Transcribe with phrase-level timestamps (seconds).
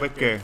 [0.00, 0.40] ¿Ves qué?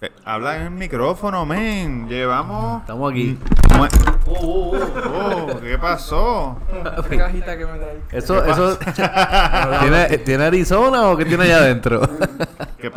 [0.00, 2.08] Eh, Habla en el micrófono, men.
[2.08, 2.80] Llevamos.
[2.82, 3.38] Estamos aquí.
[3.76, 3.88] Mue-
[4.24, 6.58] Oh, ¿Qué pasó?
[6.72, 8.00] Esta cajita que me trae.
[8.12, 8.78] Eso, eso.
[9.80, 12.00] ¿Tiene, ¿Tiene Arizona o qué tiene allá adentro?
[12.78, 12.90] ¿Qué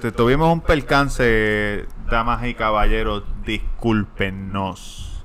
[0.00, 3.24] te- Tuvimos un percance, damas y caballeros.
[3.46, 5.24] Discúlpenos.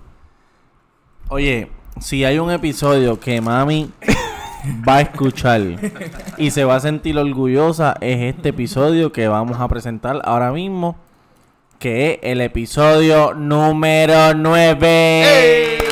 [1.30, 1.70] Oye,
[2.00, 3.92] si hay un episodio que mami
[4.88, 5.62] va a escuchar
[6.38, 10.96] y se va a sentir orgullosa, es este episodio que vamos a presentar ahora mismo,
[11.80, 15.78] que es el episodio número 9.
[15.78, 15.87] Ladies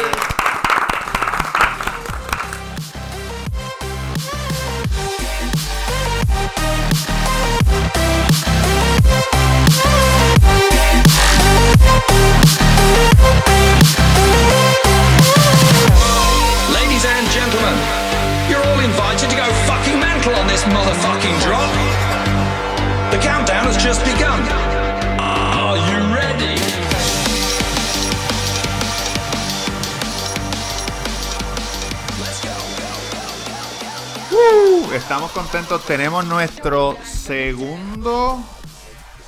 [36.23, 38.39] Nuestro segundo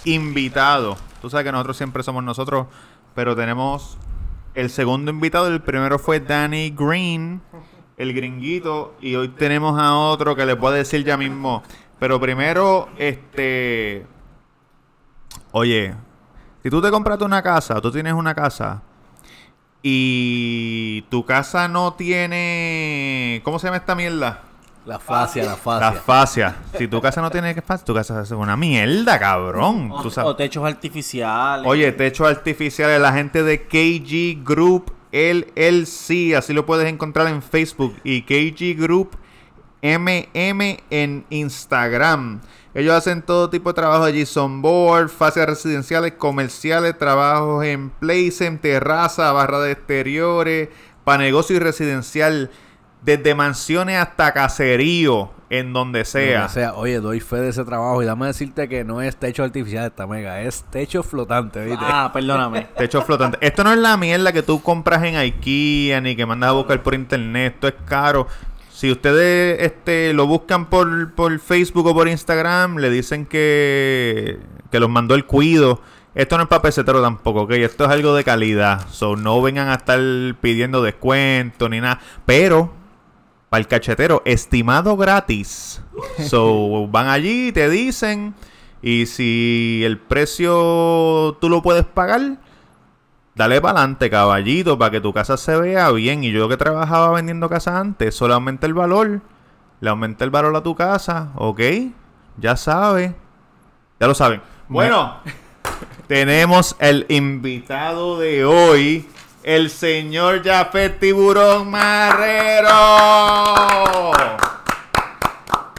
[0.05, 0.95] invitado.
[1.21, 2.67] Tú sabes que nosotros siempre somos nosotros,
[3.13, 3.97] pero tenemos
[4.53, 5.47] el segundo invitado.
[5.47, 7.41] El primero fue Danny Green,
[7.97, 11.61] el gringuito, y hoy tenemos a otro que le puedo decir ya mismo.
[11.99, 14.07] Pero primero, este,
[15.51, 15.93] oye,
[16.63, 18.81] si tú te compraste una casa, tú tienes una casa
[19.83, 24.43] y tu casa no tiene, ¿cómo se llama esta mierda?
[24.87, 25.91] La fascia, la La fascia.
[26.01, 26.55] fascia.
[26.77, 29.91] Si tu casa no tiene fascia, tu casa es una mierda, cabrón.
[29.91, 30.29] O, Tú sabes.
[30.31, 31.67] o techos artificiales.
[31.67, 37.95] Oye, techos artificiales, la gente de KG Group LLC, así lo puedes encontrar en Facebook
[38.05, 39.17] y KG Group
[39.81, 42.39] MM en Instagram.
[42.73, 48.45] Ellos hacen todo tipo de trabajo allí, son board, fascias residenciales, comerciales, trabajos en place,
[48.45, 50.69] en terraza, barra de exteriores,
[51.03, 52.51] para negocio y residencial,
[53.01, 56.45] desde mansiones hasta caserío, en donde sea.
[56.45, 59.43] O sea, oye, doy fe de ese trabajo y dame decirte que no es techo
[59.43, 61.85] artificial esta mega, es techo flotante, ¿viste?
[61.87, 62.67] Ah, perdóname.
[62.77, 63.37] Techo flotante.
[63.41, 66.83] Esto no es la mierda que tú compras en IKEA ni que mandas a buscar
[66.83, 67.53] por internet.
[67.55, 68.27] Esto es caro.
[68.69, 74.37] Si ustedes este, lo buscan por, por Facebook o por Instagram, le dicen que,
[74.69, 75.81] que los mandó el cuido.
[76.13, 77.51] Esto no es para pesetero tampoco, ¿ok?
[77.51, 78.87] Esto es algo de calidad.
[78.89, 79.99] So, no vengan a estar
[80.41, 81.99] pidiendo descuento ni nada.
[82.25, 82.73] Pero,
[83.49, 85.81] para el cachetero, estimado gratis.
[86.27, 88.35] So, van allí, te dicen.
[88.81, 92.37] Y si el precio tú lo puedes pagar,
[93.35, 96.23] dale para adelante, caballito, para que tu casa se vea bien.
[96.23, 99.21] Y yo que trabajaba vendiendo casas antes, solo aumenta el valor.
[99.79, 101.61] Le aumenta el valor a tu casa, ¿ok?
[102.37, 103.15] Ya sabe.
[103.99, 104.41] Ya lo saben.
[104.67, 105.17] Bueno,
[106.07, 109.07] tenemos el invitado de hoy,
[109.47, 112.69] el señor Jafet Tiburón Marrero.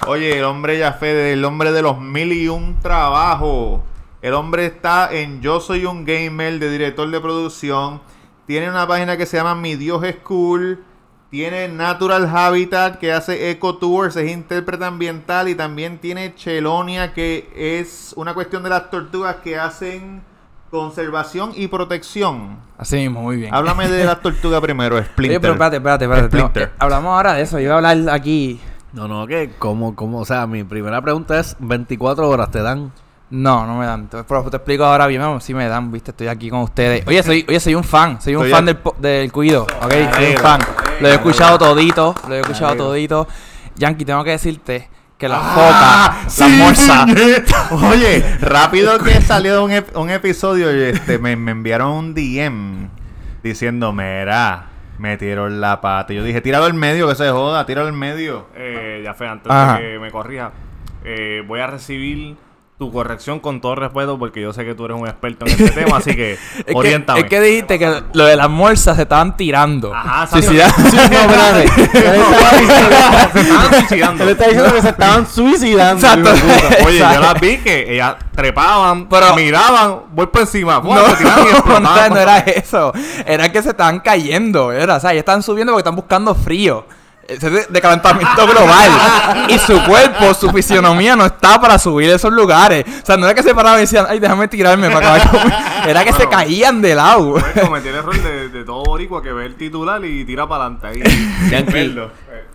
[0.06, 3.82] Oye, el hombre Jafet, el hombre de los mil y un trabajos.
[4.22, 8.00] El hombre está en Yo Soy un Gamer, de director de producción.
[8.46, 10.82] Tiene una página que se llama Mi Dios School.
[11.28, 15.46] Tiene Natural Habitat, que hace eco tours, es intérprete ambiental.
[15.46, 20.22] Y también tiene Chelonia, que es una cuestión de las tortugas que hacen
[20.70, 22.58] conservación y protección.
[22.76, 23.54] Así mismo, muy bien.
[23.54, 25.30] Háblame de las tortugas primero, Splinter.
[25.36, 26.28] Oye, pero espérate, espérate, espérate.
[26.36, 26.72] Splinter.
[26.78, 27.58] hablamos ahora de eso.
[27.58, 28.60] Yo iba a hablar aquí.
[28.92, 32.90] No, no, que como, como, o sea, mi primera pregunta es, 24 horas te dan.
[33.30, 34.08] No, no me dan.
[34.08, 37.06] Te, pero te explico ahora bien, vamos, sí me dan, viste, estoy aquí con ustedes.
[37.06, 39.64] Oye, soy, oye, soy un fan, soy un Estoy fan a- del, po- del cuido,
[39.82, 40.60] ok, soy un fan.
[41.00, 43.28] Lo he escuchado todito, lo he escuchado todito.
[43.76, 47.06] Yankee, tengo que decirte que la Ah, foca, sí, la morsa.
[47.90, 52.88] Oye, rápido que salió un, ep- un episodio, este, me, me enviaron un DM
[53.42, 54.66] diciendo, mira,
[54.98, 56.12] metieron la pata.
[56.12, 58.46] Y yo dije, tíralo al medio, que se joda, tíralo al medio.
[58.54, 59.78] Eh, ya fue, antes Ajá.
[59.78, 60.52] de que me corrija,
[61.04, 62.36] eh, voy a recibir
[62.78, 65.70] tu corrección con todo respeto porque yo sé que tú eres un experto en este
[65.70, 66.34] tema, así que
[66.66, 69.92] Es que, es que dijiste que lo de las morsas se estaban tirando.
[69.92, 71.62] Ajá, salió- Suicida- Sí, no, espérate.
[72.08, 74.22] Él estaba diciendo- Se estaban suicidando.
[74.24, 76.06] Él está diciendo que se estaban suicidando.
[76.06, 76.30] Exacto.
[76.86, 82.92] Oye, yo las vi que ellas trepaban, Pero- miraban, voy por encima, No, era eso.
[83.26, 84.70] Era que se estaban cayendo.
[84.70, 86.86] Era, o sea, ya están subiendo porque están buscando frío.
[87.28, 88.90] Ese es de, calentamiento global.
[89.50, 92.86] y su cuerpo, su fisionomía no está para subir esos lugares.
[93.02, 95.52] O sea, no era que se paraban y decían, ay, déjame tirarme para acabar con-".
[95.90, 97.34] Era que se caían de lado.
[97.60, 100.86] Cometí el error de, de todo boricua que ve el titular y tira para adelante
[100.86, 101.02] ahí.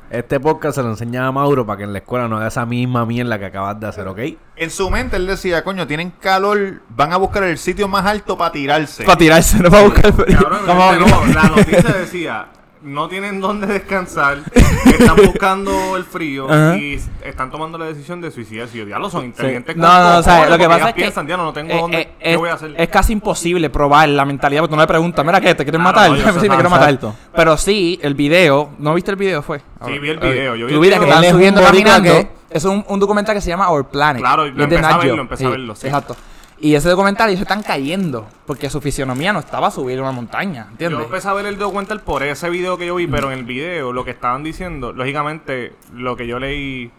[0.09, 2.67] Este podcast se lo enseña a Mauro para que en la escuela no haga esa
[2.67, 4.19] misma mierda que acabas de hacer, ¿ok?
[4.55, 8.37] En su mente él decía, coño, tienen calor, van a buscar el sitio más alto
[8.37, 9.05] para tirarse.
[9.05, 10.37] Para tirarse, no para buscar frío.
[10.37, 12.47] Cabrón, este, no, la noticia decía,
[12.83, 14.39] no tienen dónde descansar,
[14.85, 16.75] están buscando el frío Ajá.
[16.77, 18.75] y están tomando la decisión de suicidarse.
[18.75, 19.75] Y yo, diablo, son inteligentes.
[19.77, 21.01] No, con no, o sea, lo que pasa ellas es que.
[21.01, 22.73] piensan, "Diablo, no tengo eh, dónde, eh, ¿qué es, voy a hacer?
[22.77, 25.55] es casi imposible probar la mentalidad, porque tú no le preguntas, mira, ¿qué?
[25.55, 26.11] ¿Te quieren Claro, matar?
[26.11, 26.99] no, sí, me quiero matar.
[27.35, 29.41] Pero sí, el video, ¿no viste el video?
[29.41, 29.59] Fue.
[29.85, 31.03] Sí, vi el video, yo vi el que video.
[31.03, 32.11] estaban Él es un subiendo caminando.
[32.11, 34.21] que- Es un, un documental que se llama Our Planet.
[34.21, 35.87] Claro, y lo empecé a verlo, empecé a verlo, sí.
[35.87, 36.15] Exacto.
[36.63, 40.63] Y ese documental ellos están cayendo porque su fisionomía no estaba a subir una montaña,
[40.65, 41.01] Yo ¿entiendes?
[41.03, 43.91] empecé a ver el documental por ese video que yo vi, pero en el video
[43.91, 46.89] lo que estaban diciendo, lógicamente, lo que yo leí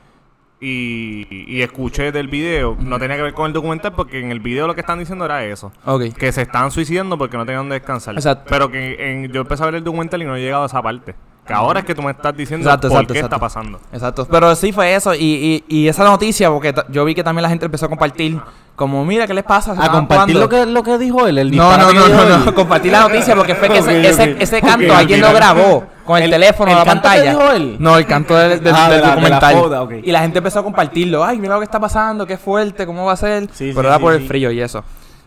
[0.61, 1.27] y,
[1.57, 4.67] y escuché del video no tenía que ver con el documental porque en el video
[4.67, 5.73] lo que están diciendo era eso.
[6.13, 8.15] Que se estaban suicidando porque no tenían dónde descansar.
[8.15, 8.45] Exacto.
[8.51, 10.83] Pero que en- yo empecé a ver el documental y no he llegado a esa
[10.83, 11.15] parte.
[11.47, 13.37] Que ahora es que tú me estás diciendo Exacto, por exacto, qué exacto.
[13.37, 13.81] está pasando.
[13.93, 14.27] Exacto.
[14.31, 15.15] Pero sí fue eso.
[15.15, 18.41] Y, y, y esa noticia, porque yo vi que también la gente empezó a compartir.
[18.77, 19.73] Como, mira, ¿qué les pasa?
[19.75, 22.39] Se A estaban compartir lo que, lo que dijo él, el No, no, no, no,
[22.39, 22.55] no.
[22.55, 26.25] Compartir la noticia porque fue que ese, ese, canto al alguien lo grabó con el,
[26.25, 27.31] El- teléfono el la canto que pantalla.
[27.31, 27.77] dijo él.
[27.79, 29.39] No, el canto del, del- Ah, del de la- de la
[29.79, 30.01] documental.
[30.05, 31.23] Y la gente empezó a compartirlo.
[31.23, 33.45] Ay, mira lo que está pasando, qué fuerte, cómo va a ser.
[33.53, 34.23] Sí, Pero sí, era sí, por sí.
[34.23, 34.83] el frío y eso.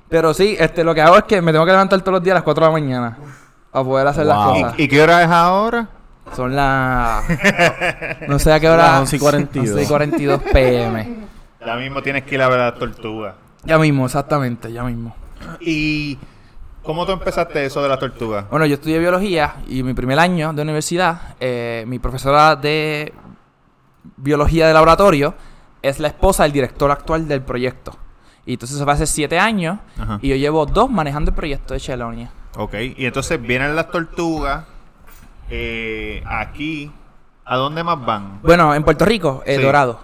[0.10, 2.34] Pero sí, este, lo que hago es que me tengo que levantar todos los días
[2.34, 3.18] a las 4 de la mañana.
[3.72, 4.74] Para poder hacer las cosas.
[4.78, 5.88] ¿Y, y qué hora es ahora?
[6.36, 7.24] Son las.
[8.28, 8.84] No sé a qué hora.
[8.88, 9.70] Las 11 y 42.
[9.76, 11.16] 11 y 42 pm.
[11.66, 13.36] Ya mismo tienes que ir a ver a la tortuga.
[13.64, 15.16] Ya mismo, exactamente, ya mismo.
[15.60, 16.18] ¿Y
[16.84, 18.48] cómo tú empezaste eso de la tortuga?
[18.50, 23.14] Bueno, yo estudié biología y mi primer año de universidad, eh, mi profesora de
[24.16, 25.36] biología de laboratorio
[25.82, 27.94] es la esposa del director actual del proyecto.
[28.46, 30.20] Y entonces eso fue hace siete años Ajá.
[30.22, 32.32] y yo llevo dos manejando el proyecto de Chelonia.
[32.56, 34.66] Ok, y entonces vienen las tortugas
[35.50, 36.92] eh, aquí.
[37.46, 38.40] ¿A dónde más van?
[38.44, 39.62] Bueno, en Puerto Rico, eh, Sí.
[39.62, 40.00] Dorado.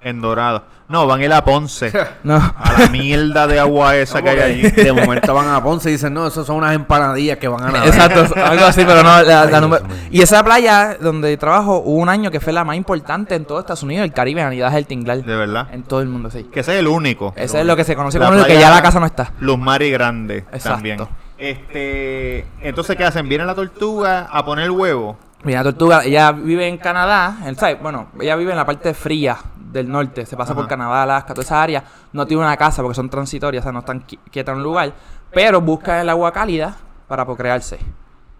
[0.00, 0.64] En Dorado.
[0.88, 1.92] No, van a ir a Ponce.
[2.24, 2.34] No.
[2.36, 4.62] a la mierda de agua esa que hay allí.
[4.70, 7.70] De momento van a Ponce y dicen, no, eso son unas empanadillas que van a
[7.70, 7.86] nadar.
[7.86, 9.22] Exacto, algo así, pero no.
[9.22, 13.36] la- número- y esa playa donde trabajo hubo un año que fue la más importante
[13.36, 15.22] en todo Estados Unidos, el Caribe, Anidas del Tinglar.
[15.24, 15.68] De verdad.
[15.72, 16.44] En todo el mundo, sí.
[16.52, 17.32] Que ese es el único.
[17.36, 19.06] Ese es lo que se conoce La como el que playa ya la casa no
[19.06, 19.32] está.
[19.38, 20.68] Luz Mari Grande Exacto.
[20.70, 20.98] también.
[21.42, 23.28] Este, entonces ¿qué hacen?
[23.28, 25.16] Viene la tortuga a poner huevo.
[25.42, 27.56] Mira, Tortuga, ella vive en Canadá, en-.
[27.82, 30.60] Bueno, ella vive en la parte fría del norte, se pasa Ajá.
[30.60, 31.82] por Canadá, Alaska, toda esa área.
[32.12, 34.62] No tiene una casa porque son transitorias, o sea, no están qui- quietas en un
[34.62, 34.92] lugar,
[35.32, 36.76] pero buscan el agua cálida
[37.08, 37.80] para procrearse.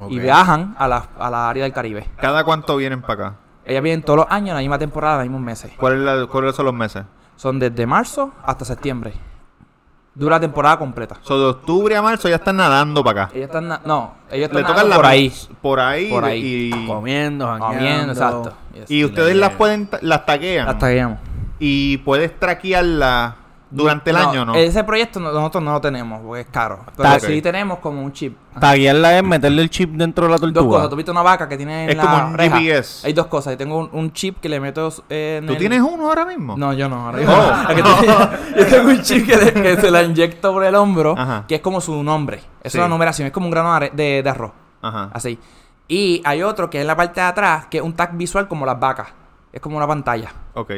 [0.09, 2.09] Y viajan a la, a la área del Caribe.
[2.21, 3.37] ¿Cada cuánto vienen para acá?
[3.65, 5.73] Ellas vienen todos los años, en la misma temporada, en los mismos meses.
[5.77, 7.03] ¿Cuál es la- ¿Cuáles son los meses?
[7.35, 9.13] Son desde marzo hasta septiembre.
[10.15, 11.17] Dura la temporada completa.
[11.23, 13.33] So, de octubre a marzo ya están nadando para acá.
[13.35, 15.33] Ellos están, na- no, ellos Le están tocan nadando la por ahí.
[15.63, 16.11] Por ahí.
[16.11, 16.71] Por ahí.
[16.75, 17.79] Y, Comiendo, jangueando.
[17.79, 18.53] Comiendo, exacto.
[18.89, 20.69] y ustedes las pueden, las taguean.
[20.69, 21.19] Hasta que llegamos.
[21.59, 23.37] Y puedes traquearla
[23.73, 24.55] durante el No, año, ¿no?
[24.55, 26.81] Ese proyecto no- nosotros no lo tenemos porque es caro.
[26.97, 28.37] Pero sí tenemos como un chip.
[28.61, 30.55] Taguearla es meterle el chip dentro de la Dos cosas.
[30.55, 30.89] tortuga.
[30.91, 32.59] Tú viste una vaca que tiene en Es la como un reja.
[32.59, 33.07] GPS.
[33.07, 33.55] Hay dos cosas.
[33.55, 36.25] Yo tengo un, un chip que le meto eh, en ¿Tú el- tienes uno ahora
[36.27, 36.57] mismo?
[36.57, 37.07] No, yo no.
[37.07, 37.33] ahora mismo.
[37.35, 38.29] Oh.
[38.59, 41.45] Yo tengo un chip que, le- que se la inyecto por el hombro, Ajá.
[41.49, 42.41] que es como su nombre.
[42.63, 42.79] Es Sí.
[42.79, 44.53] una numeración, es como un grano de, de arroz.
[44.83, 45.11] Ajá.
[45.15, 45.39] Así.
[45.89, 48.49] Y hay otro que es en la parte de atrás, que es un tag visual
[48.49, 49.09] como las vacas.
[49.53, 50.31] Es como una pantalla.
[50.55, 50.71] Ok.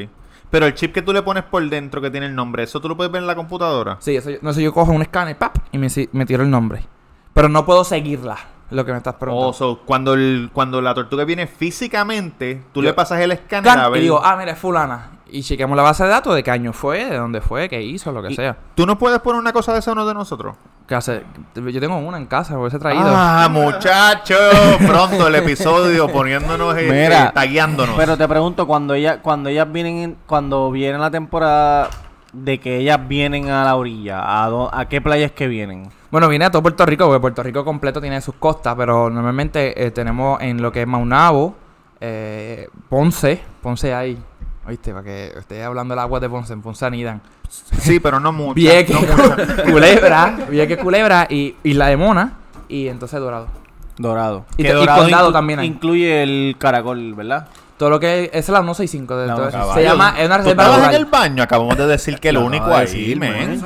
[0.55, 2.89] Pero el chip que tú le pones por dentro que tiene el nombre, ¿eso tú
[2.89, 3.97] lo puedes ver en la computadora?
[3.99, 6.51] Sí, eso yo, no sé, yo cojo un escáner, pap, y me, me tiro el
[6.51, 6.87] nombre.
[7.33, 8.37] Pero no puedo seguirla,
[8.71, 9.49] lo que me estás preguntando.
[9.49, 13.77] O so, cuando, el, cuando la tortuga viene físicamente, tú Yo- le pasas el escáner
[13.77, 13.99] a ver.
[13.99, 15.14] y digo, ah, mira, es fulana.
[15.31, 18.13] Y chequeamos la base de datos de qué año fue, de dónde fue, qué hizo,
[18.13, 18.57] lo que Y- sea.
[18.75, 20.57] ¿Tú no puedes poner una cosa de esa uno de nosotros?
[20.87, 21.23] ¿Qué hace?
[21.55, 23.03] Yo tengo una en casa, por he traído.
[23.07, 24.39] Ah, muchachos.
[24.87, 27.97] Pronto el episodio poniéndonos, eh, Mira, eh, tagueándonos.
[27.97, 31.89] Pero te pregunto, cuando ella, cuando ellas vienen, en- cuando viene la temporada
[32.35, 35.89] de que ellas vienen a la orilla, ¿a, dó- a qué playas que vienen?
[36.11, 39.85] Bueno, viene a todo Puerto Rico, porque Puerto Rico completo tiene sus costas, pero normalmente
[39.87, 41.57] eh, tenemos en lo que es Maunabo,
[42.01, 44.19] eh, Ponce, Ponce hay,
[44.67, 44.93] ¿oíste?
[44.93, 47.21] Para que esté hablando del agua de Ponce, en Ponce anidan.
[47.49, 48.55] Sí, pero no mucho.
[48.55, 49.73] Vieques, no.
[49.73, 52.33] Culebra, Vieques, Culebra y Isla de Mona
[52.69, 53.49] y entonces Dorado.
[53.97, 54.45] Dorado.
[54.57, 55.67] Y te- y Dorado Condado inclu- también hay.
[55.69, 57.47] Incluye el caracol, ¿verdad?
[57.77, 59.75] Todo lo que es, la 165 de todo eso.
[59.75, 61.43] Se llama, es una ¿Tú reserva en el baño?
[61.43, 63.61] Acabamos de decir que lo único ahí, men.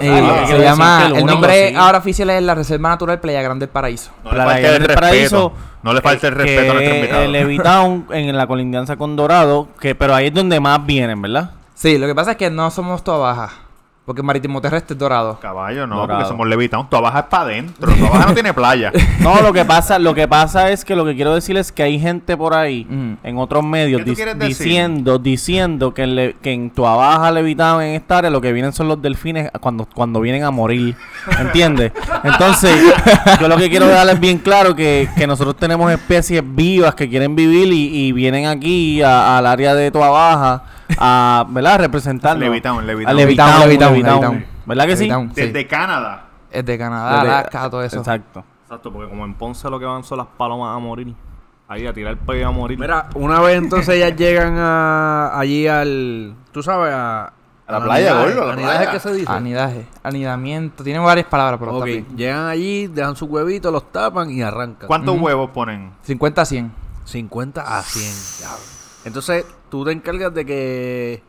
[0.00, 1.74] Eh, se llama, el nombre sí.
[1.74, 4.10] ahora oficial es la Reserva Natural Playa Grande del Paraíso.
[4.24, 5.52] No le falte el respeto.
[5.82, 7.22] No le falte el que respeto a nuestro invitado.
[7.24, 11.50] El Levitown en la colindancia con Dorado, que pero ahí es donde más vienen, ¿verdad?
[11.74, 13.63] Sí, lo que pasa es que no somos todas bajas.
[14.06, 15.38] Porque marítimo terrestre es dorado.
[15.40, 16.18] Caballo, no, Dorado.
[16.18, 16.90] porque somos levitados.
[16.90, 17.90] Tu abaja es para adentro.
[17.94, 18.92] Tu abaja no tiene playa.
[19.20, 21.82] No, lo que pasa, lo que pasa es que lo que quiero decir es que
[21.82, 22.86] hay gente por ahí
[23.22, 27.80] en otros medios ¿Qué tú diciendo, diciendo que en, le- que en tu baja levitado
[27.80, 30.94] en esta área lo que vienen son los delfines cuando, cuando vienen a morir.
[31.40, 31.92] ¿Entiendes?
[32.22, 32.76] Entonces,
[33.40, 37.34] yo lo que quiero darles bien claro que, que nosotros tenemos especies vivas que quieren
[37.34, 40.64] vivir y, y vienen aquí al área de tu baja
[40.98, 41.78] a, ¿verdad?
[41.80, 42.40] Representarnos.
[42.40, 43.10] Levitown, Levitown.
[43.10, 44.20] A Levitown, Levitown, Levitown.
[44.20, 44.46] Levitown.
[44.66, 45.04] ¿Verdad que sí?
[45.08, 45.40] Levitown, sí.
[45.42, 46.24] Desde Canadá.
[46.50, 47.98] Es de Canadá, Desde- Alaska, todo eso.
[47.98, 48.44] Exacto.
[48.62, 51.14] Exacto, porque como en Ponce lo que van son las palomas a morir.
[51.66, 52.78] Ahí a tirar peo a morir.
[52.78, 56.34] Mira, una vez entonces ellas llegan a, allí al.
[56.52, 57.32] Tú sabes, a.
[57.66, 58.34] A la playa, anidaje.
[58.34, 58.92] gordo, a la ¿Anidaje playa.
[58.92, 59.32] qué se dice?
[59.32, 60.84] Anidaje, anidamiento.
[60.84, 62.06] Tiene varias palabras, pero Ok, está bien.
[62.16, 64.86] llegan allí, dejan sus huevitos, los tapan y arrancan.
[64.86, 65.92] ¿Cuántos huevos ponen?
[66.02, 66.70] 50 a 100.
[67.06, 68.12] 50 a 100.
[69.04, 71.22] Entonces, tú te encargas de que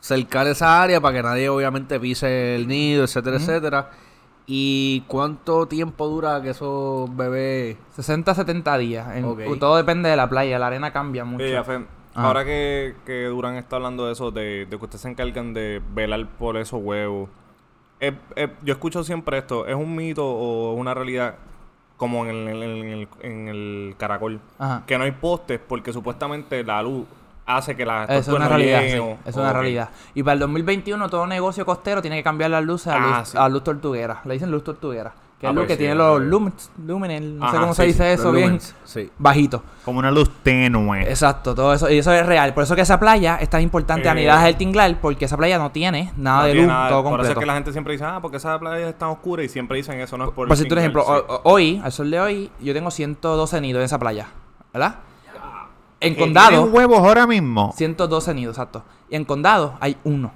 [0.00, 3.90] cercar esa área para que nadie obviamente pise el nido, etcétera, etcétera.
[4.46, 7.76] ¿Y cuánto tiempo dura que esos bebés...
[7.94, 9.16] 60 a 70 días.
[9.16, 9.58] En-.
[9.58, 10.58] Todo depende de la playa.
[10.58, 11.46] La arena cambia mucho.
[11.46, 11.84] Yafe,
[12.14, 12.26] Ah.
[12.26, 15.80] ahora que, que Durán está hablando de eso, de, de que ustedes se encargan de
[15.94, 17.30] velar por esos huevos.
[18.00, 21.36] es- es- yo escucho siempre esto, ¿es un mito o una realidad
[22.02, 23.48] como en el, en el- en
[23.96, 24.40] caracol?
[24.58, 24.82] Ajá.
[24.88, 27.06] Que no hay postes porque supuestamente la luz
[27.46, 27.84] hace que
[28.18, 28.80] Eso es una no realidad.
[28.80, 29.90] lleguen sí, o- Es una realidad.
[30.12, 33.28] Y para el 2021 todo negocio costero tiene que cambiar las luces a, Ah, luz,
[33.28, 33.38] sí.
[33.38, 34.20] a luz tortuguera.
[34.24, 35.12] Le dicen luz tortuguera.
[35.42, 37.82] Que Ah, es luz pues que sí, tiene los lumens, no sé Ajá, cómo se
[37.82, 38.60] sí, dice sí, eso bien.
[39.18, 39.64] Bajito.
[39.84, 41.02] Como una luz tenue.
[41.02, 41.90] Exacto, todo eso.
[41.90, 42.54] Y eso es real.
[42.54, 45.36] Por eso que esa playa es tan importante a Eh, nivel del Tinglar, porque esa
[45.36, 47.32] playa no tiene nada No de luz, nada- todo Por eso completo.
[47.32, 49.78] es que la gente siempre dice, ah, porque esa playa es tan oscura y siempre
[49.78, 51.04] dicen eso, no es por Por decirte un ejemplo,
[51.42, 54.28] hoy, al sol de hoy, yo tengo 112 nidos en esa playa.
[54.72, 54.94] ¿Verdad?
[55.98, 57.72] En ¿Que condado, huevos ahora mismo?
[57.76, 58.84] 112 nidos, exacto.
[59.10, 60.30] Y en condado hay uno.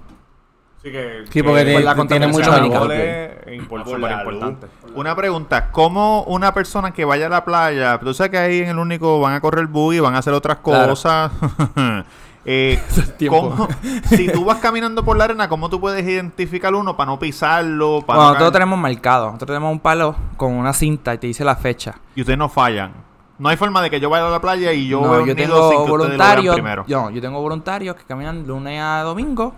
[0.87, 4.69] Sí, que, Sí, porque que la tiene mucho importante.
[4.95, 8.69] Una pregunta, ¿cómo una persona que vaya a la playa, tú sabes que ahí en
[8.69, 10.91] el único van a correr buggy, van a hacer otras Claro.
[10.91, 11.33] cosas?
[12.45, 12.81] eh.
[13.29, 13.67] ¿cómo-
[14.05, 18.03] si tú vas caminando por la arena, ¿cómo tú puedes identificar uno para no pisarlo?
[18.07, 19.27] Para Bueno, no nosotros tenemos marcado.
[19.27, 21.97] Nosotros tenemos un palo con una cinta y te dice la fecha.
[22.15, 22.93] Y ustedes no fallan.
[23.41, 25.37] No hay forma de que yo vaya a la playa y yo No, yo nido
[25.37, 26.55] tengo sin que ustedes lo vean voluntarios.
[26.55, 26.85] primero.
[26.87, 29.53] Yo, yo tengo voluntarios que caminan lunes a domingo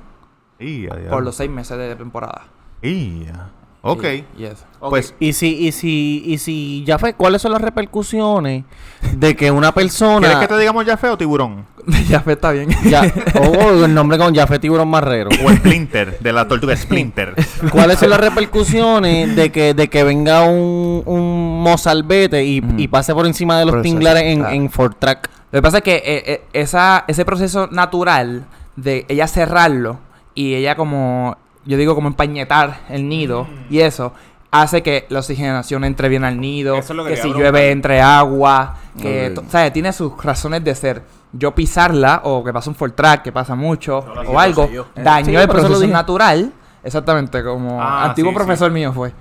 [1.11, 2.45] Por los seis meses de temporada.
[2.83, 3.51] Y a-
[3.81, 4.05] Ok.
[4.05, 4.65] Y, y eso.
[4.81, 8.65] Pues Y si, y si, y si, ya fue, ¿cuáles son las repercusiones
[9.15, 10.27] de que una persona...
[10.27, 11.65] ¿Quieres que te digamos ya feo tiburón?
[12.09, 12.69] ya fue, está bien.
[12.85, 13.03] Ya,
[13.41, 15.31] oh, el nombre con Jafé Tiburón Marrero.
[15.45, 17.35] O Splinter, de la tortuga Splinter.
[17.73, 23.15] ¿Cuáles son las repercusiones de que, de que venga un, un mozalbete y, y pase
[23.15, 24.55] por encima de los Proceso, tinglares en, claro.
[24.55, 25.31] en Fort Track?
[25.53, 28.45] Lo que pasa es que eh, eh, esa, ese proceso natural
[28.77, 29.99] de ella cerrarlo
[30.39, 33.75] y ella como, yo digo como empañetar el nido Mm.
[33.75, 34.13] y eso,
[34.51, 38.01] hace que la oxigenación entre bien al nido, Eso es lo que si llueve entre
[38.01, 39.73] agua, que, to- ¿sabes?
[39.73, 41.03] Tiene sus razones de ser.
[41.33, 45.37] Yo pisarla o que pasa un Ford Track, que pasa mucho, o algo, dañó Sí,
[45.37, 46.53] el proceso natural.
[46.83, 49.13] Exactamente, como Ah, antiguo sí, profesor mío fue.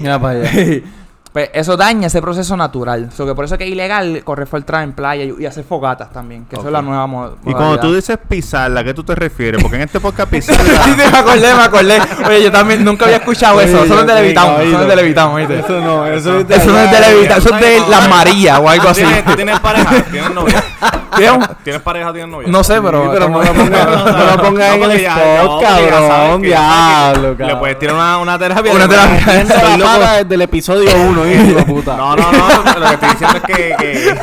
[0.00, 0.50] Mira para allá.
[1.32, 3.10] Pues eso daña ese proceso natural.
[3.16, 5.64] So que por eso es que es ilegal correr track en playa y, y hacer
[5.64, 6.44] fogatas también.
[6.44, 9.14] Que eso es la nueva mo- Y cuando tú dices pisarla, ¿a qué tú te
[9.14, 9.62] refieres?
[9.62, 10.84] Porque en este podcast Sí, pisarla...
[10.84, 11.98] sí, me acordé, me acordé.
[12.26, 13.82] Oye, yo también nunca había escuchado eso.
[13.82, 14.60] Eso no es de Levitown.
[14.60, 15.58] Eso no es de Levitown, ¿oíste?
[15.60, 17.38] Eso no, eso es Eso no es de Levitown.
[17.38, 19.02] Eso es de Las Marías o algo así.
[19.02, 20.02] ¿Tienes, ¿tú ¿Tienes pareja?
[20.10, 20.62] ¿Tienes novia?
[21.16, 21.48] ¿Tienes?
[21.64, 22.12] ¿Tienes pareja?
[22.12, 22.48] ¿Tienes novia?
[22.48, 23.10] No sé, pero.
[23.10, 23.86] pero no lo pongas
[24.16, 26.42] no lo pongas en el spot, cabrón.
[26.42, 28.72] Diablo, Le puedes tirar una, una terapia.
[28.72, 30.22] Una terapia.
[30.22, 31.96] Desde el episodio 1, hijo de puta.
[31.96, 32.78] No, no, no.
[32.78, 34.18] Lo que estoy diciendo es que, que,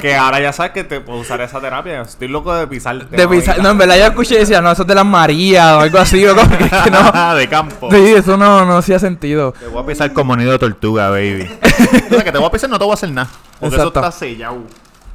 [0.00, 2.02] que ahora ya sabes que te puedo usar esa terapia.
[2.02, 3.08] Estoy loco de pisar.
[3.08, 3.62] De pisar.
[3.62, 5.98] No, en verdad yo escuché y decía, no, eso es de Las Marías o algo
[5.98, 6.26] así.
[6.26, 7.34] O como que, que no.
[7.34, 7.90] de campo.
[7.90, 9.52] Sí, eso no, no hacía sentido.
[9.52, 11.50] Te voy a pisar como nido de tortuga, baby.
[11.92, 13.30] Entonces, que te voy a pisar no te voy a hacer nada.
[13.58, 14.00] Porque Exacto.
[14.00, 14.62] eso está sellado.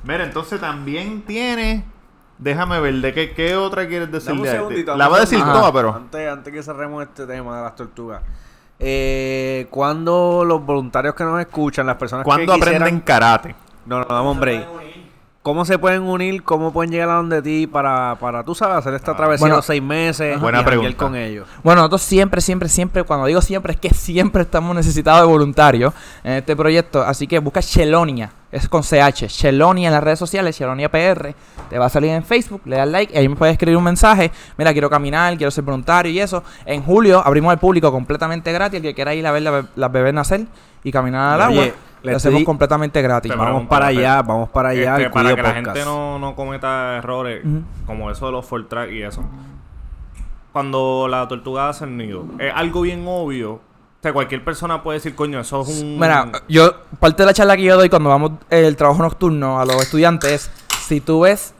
[0.04, 1.84] Mira, entonces también tiene...
[2.38, 4.52] Déjame ver, ¿de qué, qué otra quieres decir este?
[4.52, 5.96] segundito, La voy a decir toda, pero...
[5.96, 8.22] Antes, antes que cerremos este tema de las tortugas.
[8.80, 13.56] Eh, cuando los voluntarios que nos escuchan, las personas ¿Cuándo que quisieran- aprenden karate?
[13.86, 14.66] No, no, dame un break.
[15.46, 16.42] ¿Cómo se pueden unir?
[16.42, 19.66] ¿Cómo pueden llegar a donde ti para, para tú sabes, hacer esta travesía Bueno, los
[19.68, 20.40] seis meses?
[20.42, 20.98] buena y pregunta.
[20.98, 21.48] con ellos.
[21.64, 25.94] Bueno, nosotros siempre, siempre, siempre, cuando digo siempre, es que siempre estamos necesitados de voluntarios
[26.24, 27.04] en este proyecto.
[27.04, 31.36] Así que busca Chelonia, es con CH, Chelonia en las redes sociales, Chelonia PR.
[31.70, 33.84] Te va a salir en Facebook, le das like y ahí me puedes escribir un
[33.84, 34.32] mensaje.
[34.58, 36.44] Mira, quiero caminar, quiero ser voluntario y eso.
[36.66, 38.78] En julio abrimos al público completamente gratis.
[38.78, 40.48] El que quiera ir a ver la las bebés nacer
[40.84, 41.76] y caminar al Oye, agua,
[42.06, 43.32] le lo hacemos completamente gratis.
[43.32, 44.98] Te Vamos para allá, vamos para allá.
[44.98, 47.44] Este, para que la gente no, no cometa errores
[47.86, 49.24] como eso de los full track y eso.
[50.52, 53.54] cuando la tortuga hace el nido, es algo bien obvio.
[53.54, 53.62] O
[54.02, 55.98] sea, cualquier persona puede decir, coño, eso es un...
[56.00, 59.66] Mira, yo, parte de la charla que yo doy cuando vamos el trabajo nocturno a
[59.66, 61.56] los estudiantes es, si tú ves...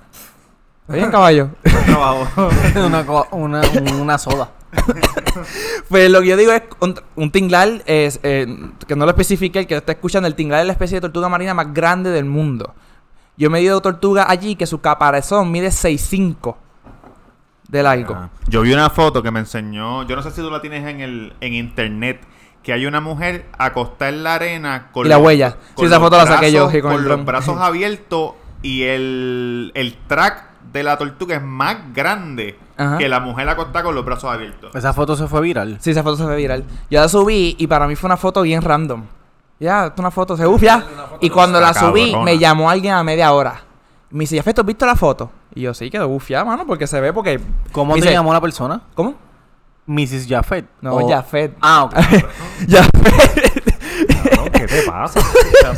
[0.82, 1.50] ¿Está bien, caballo?
[1.88, 2.50] trabajo.
[2.86, 3.62] una, una,
[4.00, 4.52] una soda.
[5.90, 8.48] Pues lo que yo digo es un, un tinglar, es, eh,
[8.88, 11.30] que no lo especifique el que está escuchando, el tinglar es la especie de tortuga
[11.30, 12.74] marina más grande del mundo.
[13.38, 16.56] Yo he medido tortuga allí que su caparazón mide 6'5
[17.68, 18.14] de largo.
[18.16, 20.88] Ah, Yo vi una foto que me enseñó, yo no sé si tú la tienes
[20.88, 22.22] en el en internet,
[22.64, 25.52] que hay una mujer acostada en la arena con Y la los- huella.
[25.52, 28.34] Sí, con esa los foto la saqué yo, brazos- sí, con con los brazos abiertos
[28.62, 32.98] y el, el track de la tortuga es más grande Ajá.
[32.98, 34.76] que la mujer acostada con los brazos abiertos.
[34.76, 35.78] Esa foto se fue viral.
[35.80, 36.64] Sí, esa foto se fue viral.
[36.90, 39.04] Yo la subí y para mí fue una foto bien random.
[39.60, 40.86] Ya, es una foto, se uf, ya.
[41.22, 42.26] Y cuando la subí, cabrona.
[42.26, 43.62] me llamó alguien a media hora.
[44.10, 45.32] Me dice, ¿tú has visto la foto?
[45.54, 47.40] Y yo, sí, quedó bufiada, mano, porque se ve, porque...
[47.72, 48.82] ¿Cómo Me te dice, llamó la persona?
[48.94, 49.16] ¿Cómo?
[49.88, 50.28] Mrs.
[50.28, 50.66] Jafet.
[50.82, 51.56] No, O- Jafet.
[51.62, 51.94] Ah, ok.
[52.70, 53.64] Jafet.
[54.52, 55.20] ¿Qué te pasa?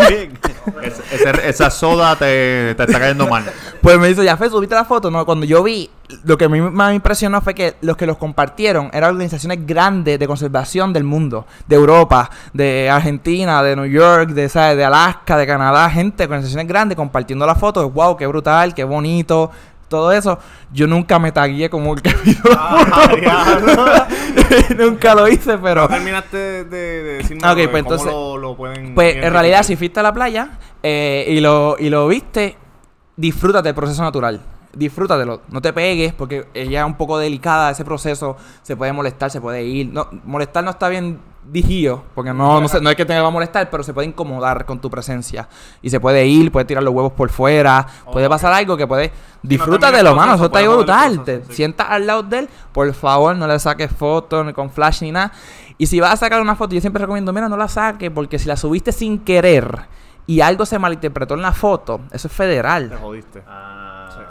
[1.44, 3.44] Esa soda te, te está cayendo mal.
[3.82, 5.10] Pues me dice, Jafet, ¿subiste la foto?
[5.10, 5.90] No, cuando yo vi,
[6.24, 9.66] lo que a mí más me impresionó fue que los que los compartieron eran organizaciones
[9.66, 11.46] grandes de conservación del mundo.
[11.68, 14.78] De Europa, de Argentina, de New York, de, ¿sabes?
[14.78, 15.90] de Alaska, de Canadá.
[15.90, 17.90] Gente, organizaciones grandes compartiendo la foto.
[17.90, 19.52] Wow, qué brutal, qué bonito.
[19.88, 20.40] Todo eso.
[20.74, 23.68] Yo nunca me tagué como el la
[24.08, 24.76] foto.
[24.78, 25.84] nunca lo hice, pero...
[25.84, 29.16] No terminaste de, de, de decirme Ah, ok, de pues entonces- lo, lo pueden Pues
[29.16, 30.50] en realidad, si fuiste a la playa
[30.84, 32.58] eh, y, lo, y lo viste,
[33.16, 34.42] disfrútate del proceso natural.
[34.78, 35.42] Disfrútatelo.
[35.50, 38.38] No te pegues porque ella es un poco delicada ese proceso.
[38.62, 39.88] Se puede molestar, se puede ir.
[39.92, 41.20] No, molestar no está bien
[41.52, 44.08] digido porque no, no, sé, no es que te va a molestar, pero se puede
[44.08, 45.48] incomodar con tu presencia.
[45.82, 47.88] Y se puede ir, puede tirar los huevos por fuera.
[48.12, 49.12] Puede pasar algo que puede...
[49.42, 50.36] Disfrútatelo, mano.
[50.36, 51.24] Eso está brutal.
[51.24, 51.54] Te sí.
[51.54, 55.12] sientas al lado de él, por favor, no le saques fotos ni con flash ni
[55.12, 55.32] nada.
[55.80, 58.38] Y si vas a sacar una foto, yo siempre recomiendo, mira, no la saques, porque
[58.38, 59.88] si la subiste sin querer
[60.28, 63.42] y algo se malinterpretó en la foto, eso es Te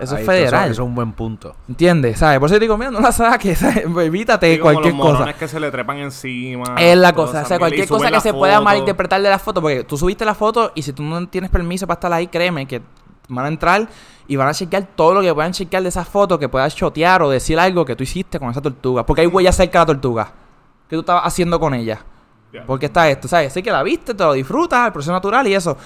[0.01, 0.65] Eso Ahí, es federal.
[0.65, 1.55] Eso, eso es un buen punto.
[1.69, 2.19] ¿Entiendes?
[2.19, 2.39] ¿Sabes?
[2.39, 3.85] Por eso te digo, mira, no la saques, ¿sabes?
[3.85, 5.33] evítate Sí, como cualquier los cosa.
[5.33, 6.75] que se le trepan encima.
[6.79, 9.85] Es la cosa, o sea, cualquier cosa que se pueda malinterpretar de la foto, porque
[9.85, 12.83] tú subiste la foto y si tú no tienes permiso para estar ahí, créeme que
[13.29, 13.89] van a entrar
[14.29, 17.23] y van a chequear todo lo que puedan chequear de esa foto, que puedas chotear
[17.23, 19.05] o decir algo que tú hiciste con esa tortuga.
[19.07, 20.33] Porque hay huellas cerca de la tortuga.
[20.89, 22.01] ¿Qué tú estabas haciendo con ella?
[22.67, 23.53] Porque está esto, ¿sabes?
[23.53, 25.77] Sé que la viste, te lo disfrutas, el proceso natural y eso.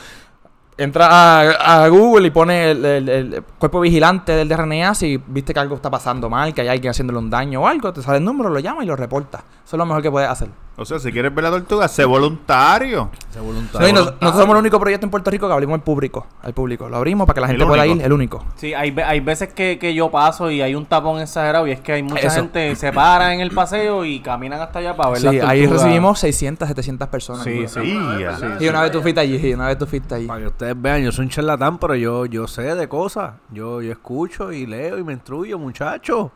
[0.80, 5.74] Entra a, a Google y pone el, cuerpo vigilante del DRNA si viste que algo
[5.74, 8.48] está pasando mal, que hay alguien haciéndole un daño o algo, te sale el número,
[8.48, 9.44] lo llama y lo reporta.
[9.62, 10.48] Eso es lo mejor que puedes hacer.
[10.76, 13.10] O sea, si quieres ver la tortuga, sé voluntario.
[13.36, 13.92] No, voluntario.
[13.92, 16.26] nos- nosotros somos el único proyecto en Puerto Rico que abrimos al público.
[16.42, 16.88] Al público.
[16.88, 18.42] Lo abrimos para que la gente pueda ir, el único.
[18.56, 21.72] Sí, hay, ve- hay veces que, que yo paso y hay un tapón exagerado y
[21.72, 22.36] es que hay mucha Eso.
[22.36, 25.60] gente se para en el paseo y caminan hasta allá para ver Sí, las ahí
[25.60, 25.82] tortugas.
[25.82, 27.44] recibimos 600, 700 personas.
[27.44, 27.80] Sí, sí.
[27.82, 30.26] Sí, Y una vez tú fuiste allí, sí, una vez tú fuiste allí.
[30.26, 33.32] Para que ustedes vean, yo soy un charlatán, pero yo, yo sé de cosas.
[33.50, 36.30] Yo, yo escucho y leo y me instruyo, muchachos.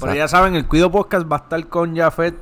[0.00, 2.34] Pero ya saben, el Cuido Podcast va a estar con Jafet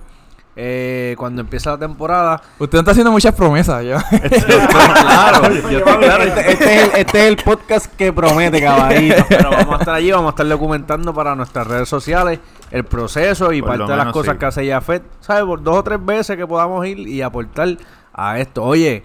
[0.56, 2.42] eh, cuando empiece la temporada.
[2.58, 3.96] Usted está haciendo muchas promesas, yo.
[4.68, 6.24] claro, yo estoy claro.
[6.24, 9.24] Este, este es el, este es el podcast que promete, caballito.
[9.28, 13.52] Pero vamos a estar allí, vamos a estar documentando para nuestras redes sociales el proceso
[13.52, 14.38] y Por parte de las cosas sí.
[14.38, 15.44] que hace Jafet, ¿sabes?
[15.44, 17.76] Por dos o tres veces que podamos ir y aportar
[18.12, 18.64] a esto.
[18.64, 19.04] Oye,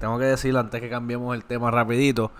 [0.00, 2.30] tengo que decirlo antes que cambiemos el tema rapidito.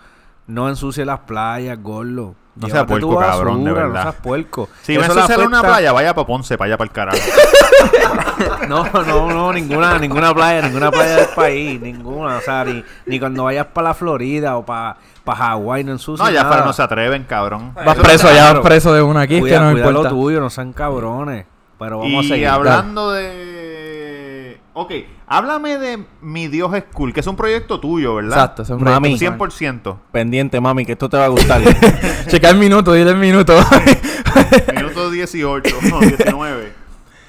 [0.47, 2.35] No ensucie las playas, gordo.
[2.55, 3.93] No sea Llévate tu puerco, cabrón, de verdad.
[3.93, 4.69] No seas puerco.
[4.81, 6.85] Si vas Eso a le hacer una afecta- playa, vaya para Ponce, para allá para
[6.87, 7.17] el carajo.
[8.67, 12.37] No, no, no, ninguna, ninguna playa, ninguna playa del país, ninguna.
[12.37, 16.25] O sea, ni, ni cuando vayas para la Florida o para pa Hawái, no ensucies
[16.27, 17.73] No, ya para no se atreven, cabrón.
[17.73, 20.09] Vas Eso preso, ya vas preso de una aquí, es Cuida, que no cuida importa.
[20.09, 21.45] lo tuyo, no sean cabrones.
[21.79, 22.47] Pero vamos a Y seguir.
[22.47, 24.59] hablando de...
[24.73, 24.91] Ok,
[25.27, 28.31] háblame de Mi Dios School, que es un proyecto tuyo, ¿verdad?
[28.37, 29.09] Exacto, es un Mami.
[29.17, 29.81] proyecto personal.
[29.83, 29.97] 100%.
[30.11, 31.61] Pendiente, mami, que esto te va a gustar.
[32.27, 33.53] Checa el minuto, dile el minuto.
[34.75, 36.73] Minuto 18, no, 19.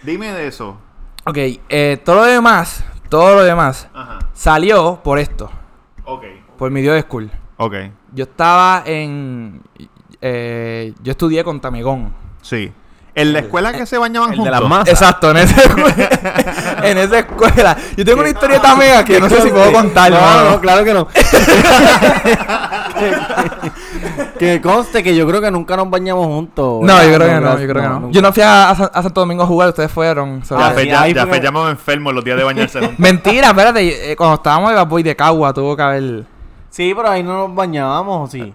[0.03, 0.77] Dime de eso.
[1.25, 1.37] ok,
[1.69, 4.19] eh, todo lo demás, todo lo demás Ajá.
[4.33, 5.51] salió por esto,
[6.05, 6.25] Ok.
[6.59, 7.31] por mi Dios School.
[7.57, 7.75] Ok.
[8.13, 9.63] Yo estaba en.
[10.21, 12.13] eh, yo estudié con Tamegón.
[12.43, 12.73] Sí.
[13.17, 14.61] En la escuela que se bañaban el de juntos.
[14.61, 14.89] las masas.
[14.89, 16.09] Exacto, en esa escuela.
[16.85, 17.77] en esa escuela.
[17.97, 20.13] Yo tengo una historia tan mega que no sé si puedo contar.
[20.13, 20.51] No, mano.
[20.51, 21.09] no, claro que no.
[24.39, 26.83] que conste que yo creo que nunca nos bañamos juntos.
[26.83, 28.11] No, yo creo que no, yo creo que no.
[28.11, 30.43] Yo no fui a, a San- a Santo Domingo a jugar, ustedes fueron.
[30.43, 32.99] Ya Ah, fe, ya, fue enfermos los días de bañarse juntos.
[32.99, 34.13] Mentira, espérate.
[34.13, 36.25] eh, cuando estábamos de Bad Boy de Cagua, tuvo que haber.
[36.71, 38.53] Sí, pero ahí no nos bañábamos, sí.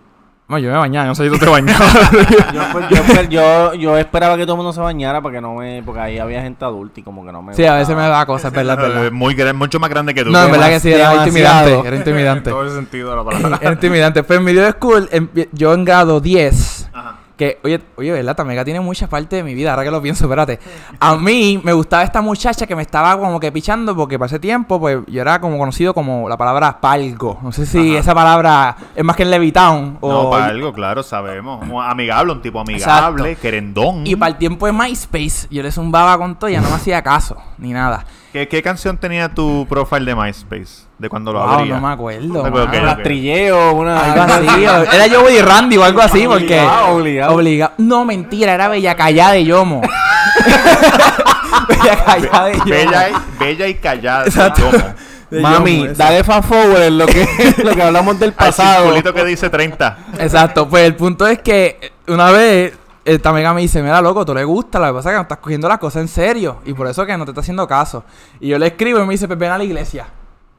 [0.51, 2.11] Bueno, yo me bañaba, no sé si tú te bañabas.
[2.53, 5.39] Yo, pues, yo, pues, yo, yo esperaba que todo el mundo se bañara para que
[5.39, 5.81] no me.
[5.81, 7.53] Porque ahí había gente adulta y como que no me.
[7.53, 8.17] sí, a veces me gustaba.
[8.17, 9.11] da cosas, es verdad, es verdad.
[9.13, 10.29] muy mucho más grande que tú.
[10.29, 11.79] No, en verdad que sí, era intimidante.
[11.79, 12.49] Era En intimidante.
[12.49, 13.59] todo el sentido de la palabra.
[13.61, 14.23] Era intimidante.
[14.23, 15.09] Pues en mi video school,
[15.53, 17.15] yo en grado 10, Ajá.
[17.41, 18.35] Que, oye, oye, ¿verdad?
[18.35, 20.59] Tamega tiene mucha parte de mi vida, ahora que lo pienso, espérate.
[20.99, 24.37] A mí me gustaba esta muchacha que me estaba como que pichando, porque para ese
[24.37, 27.39] tiempo, pues yo era como conocido como la palabra palgo.
[27.41, 30.11] No sé si esa palabra es más que en Levitown o...
[30.11, 31.67] No, para algo, claro, sabemos.
[31.83, 33.41] Amigable, un tipo amigable, Exacto.
[33.41, 34.05] querendón.
[34.05, 36.75] Y para el tiempo de MySpace, yo le zumbaba con todo y ya no me
[36.75, 38.05] hacía caso, ni nada.
[38.31, 40.90] ¿Qué, qué canción tenía tu profile de MySpace?
[41.01, 41.75] De cuando lo Wow, abría.
[41.75, 42.43] no me acuerdo.
[42.43, 42.71] Me acuerdo mano.
[42.71, 43.99] que- Un rastrilleo, una.
[44.13, 44.63] Algo así,
[44.95, 46.59] era yo Woody Randy o algo así, porque.
[46.59, 47.33] Obligado, obligado.
[47.35, 47.73] Obligado.
[47.79, 49.81] No, mentira, era Bella Callada de Yomo.
[51.67, 52.65] Bella Callada de Yomo.
[52.65, 54.25] Bella y, bella y callada.
[54.25, 54.61] Exacto.
[54.71, 54.83] Yomo.
[55.31, 56.03] De Mami, Yomo, esa.
[56.03, 57.27] dale fast forward en lo que,
[57.63, 58.83] lo que hablamos del pasado.
[58.83, 59.97] circulito que dice 30.
[60.19, 64.35] Exacto, pues el punto es que una vez esta amiga me dice, mira loco, tú
[64.35, 66.73] le gusta, lo que pasa es que no estás cogiendo las cosas en serio y
[66.73, 68.03] por eso que no te está haciendo caso.
[68.39, 70.05] Y yo le escribo y me dice, pues ven a la iglesia.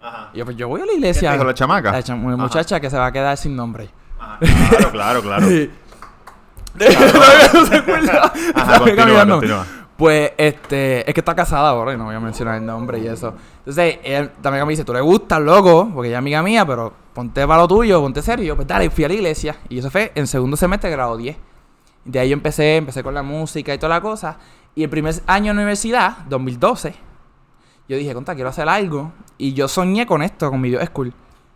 [0.03, 0.31] Ajá.
[0.35, 1.21] Y yo, pues yo voy a la iglesia.
[1.21, 1.93] ¿Quién te dijo, la chamaca?
[1.93, 2.43] La cham- una Ajá.
[2.43, 3.89] muchacha que se va a quedar sin nombre.
[4.19, 4.39] Ajá,
[4.91, 5.47] Claro, claro, claro.
[6.79, 7.49] Todavía
[9.25, 9.41] no.
[9.95, 13.07] Pues, este, es que está casada ahora y no voy a mencionar el nombre y
[13.07, 13.35] eso.
[13.59, 16.93] Entonces, él también me dice, tú le gustas, loco, porque ella es amiga mía, pero
[17.15, 18.45] ponte para lo tuyo, ponte serio.
[18.47, 19.55] Yo, Pues dale, fui a la iglesia.
[19.69, 21.37] Y eso fue en segundo semestre, grado 10.
[22.05, 24.39] De ahí yo empecé, empecé con la música y toda la cosa.
[24.75, 26.95] Y el primer año de universidad, 2012,
[27.89, 29.13] yo dije, conta, quiero hacer algo.
[29.39, 31.13] Y yo soñé con esto, con Video School.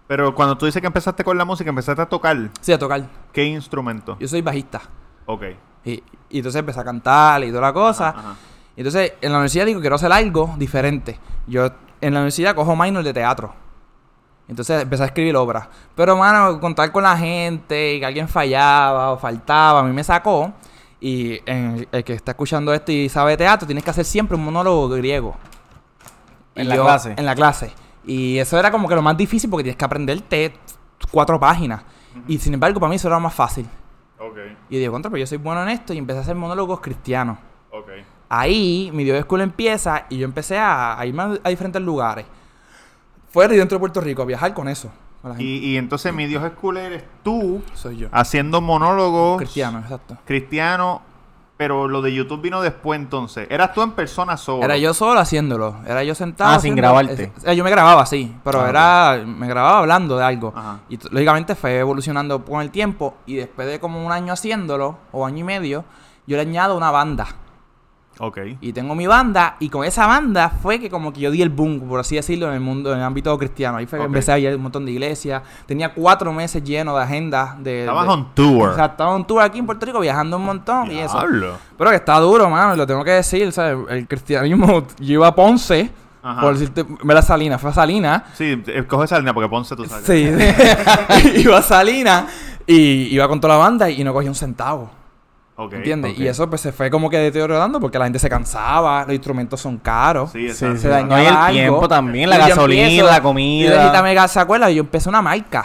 [0.06, 2.36] Pero cuando tú dices que empezaste con la música, empezaste a tocar.
[2.60, 3.02] Sí, a tocar.
[3.32, 4.16] ¿Qué instrumento?
[4.20, 4.80] Yo soy bajista.
[5.26, 5.42] Ok.
[5.84, 8.08] Y, y entonces empecé a cantar y toda la cosa.
[8.10, 8.34] Ajá, ajá.
[8.76, 11.18] Y entonces en la universidad digo, quiero hacer algo diferente.
[11.46, 11.66] Yo
[12.00, 13.54] en la universidad cojo minor de teatro.
[14.48, 15.66] Entonces empecé a escribir obras.
[15.96, 20.04] Pero, mano, contar con la gente y que alguien fallaba o faltaba, a mí me
[20.04, 20.52] sacó.
[21.00, 24.44] Y en- el que está escuchando esto y sabe teatro, tienes que hacer siempre un
[24.44, 25.36] monólogo griego.
[26.56, 27.14] En Y la yo- clase.
[27.16, 27.72] En la clase.
[28.04, 30.54] Y eso era como que lo más difícil porque tienes que aprenderte
[31.10, 31.82] cuatro páginas.
[32.26, 33.66] Y sin embargo, para mí eso era lo más fácil.
[34.70, 37.38] Y digo, contra, pero yo soy bueno en esto y empecé a hacer monólogos cristianos.
[38.28, 42.26] Ahí mi video school empieza y yo empecé a, a irme a, a diferentes lugares.
[43.30, 44.90] Fuera y dentro de Puerto Rico, a viajar con eso.
[45.38, 48.08] Y, y entonces mi Dios School eres tú Soy yo.
[48.12, 50.16] haciendo monólogos Cristiano, exacto.
[50.24, 51.00] cristianos,
[51.56, 53.46] pero lo de YouTube vino después entonces.
[53.50, 54.62] Eras tú en persona solo.
[54.64, 55.76] Era yo solo haciéndolo.
[55.86, 56.50] Era yo sentado.
[56.54, 57.32] Ah, sin grabarte.
[57.36, 58.34] es- eh, yo me grababa, sí.
[58.44, 58.68] Pero Ah,
[59.16, 59.24] era.
[59.26, 60.52] Me grababa hablando de algo.
[60.54, 60.80] Ajá.
[60.88, 63.14] Y lógicamente fue evolucionando con el tiempo.
[63.26, 65.84] Y después de como un año haciéndolo, o año y medio,
[66.26, 67.26] yo le añado una banda.
[68.18, 68.38] Ok.
[68.62, 71.50] Y tengo mi banda, y con esa banda fue que como que yo di el
[71.50, 73.76] boom, por así decirlo, en el mundo, en el ámbito cristiano.
[73.76, 75.42] Ahí fue que empecé a ir a un montón de iglesias.
[75.66, 77.62] Tenía cuatro meses llenos de agendas.
[77.62, 78.68] De, Estabas de- on tour.
[78.70, 81.18] O sea, estaba en tour aquí en Puerto Rico viajando un montón y eso.
[81.18, 81.58] Diablo.
[81.76, 83.52] Pero que está duro, mano, y lo tengo que decir.
[83.52, 83.76] ¿sabes?
[83.90, 85.90] El cristianismo, yo iba a Ponce,
[86.22, 86.40] Ajá.
[86.40, 88.24] por decirte, me la Salina, fue a Salina.
[88.32, 90.06] Sí, eh, coge esa línea porque Ponce tú sabes.
[90.06, 90.30] Sí,
[91.40, 92.26] iba a Salina
[92.66, 94.90] y iba con toda la banda y no cogía un centavo.
[95.58, 96.18] Ok, ¿Entiendes?
[96.18, 99.58] Y eso pues se fue como que deteriorando porque la gente se cansaba, los instrumentos
[99.60, 100.30] son caros.
[100.32, 100.76] Sí, Sí.
[100.76, 101.52] Se dañaba No, y el algo.
[101.52, 103.82] tiempo también, la Y yo gasolina, empiezo- la Y comida.
[103.82, 105.64] ahorita me se acuerda, yo empecé una marca.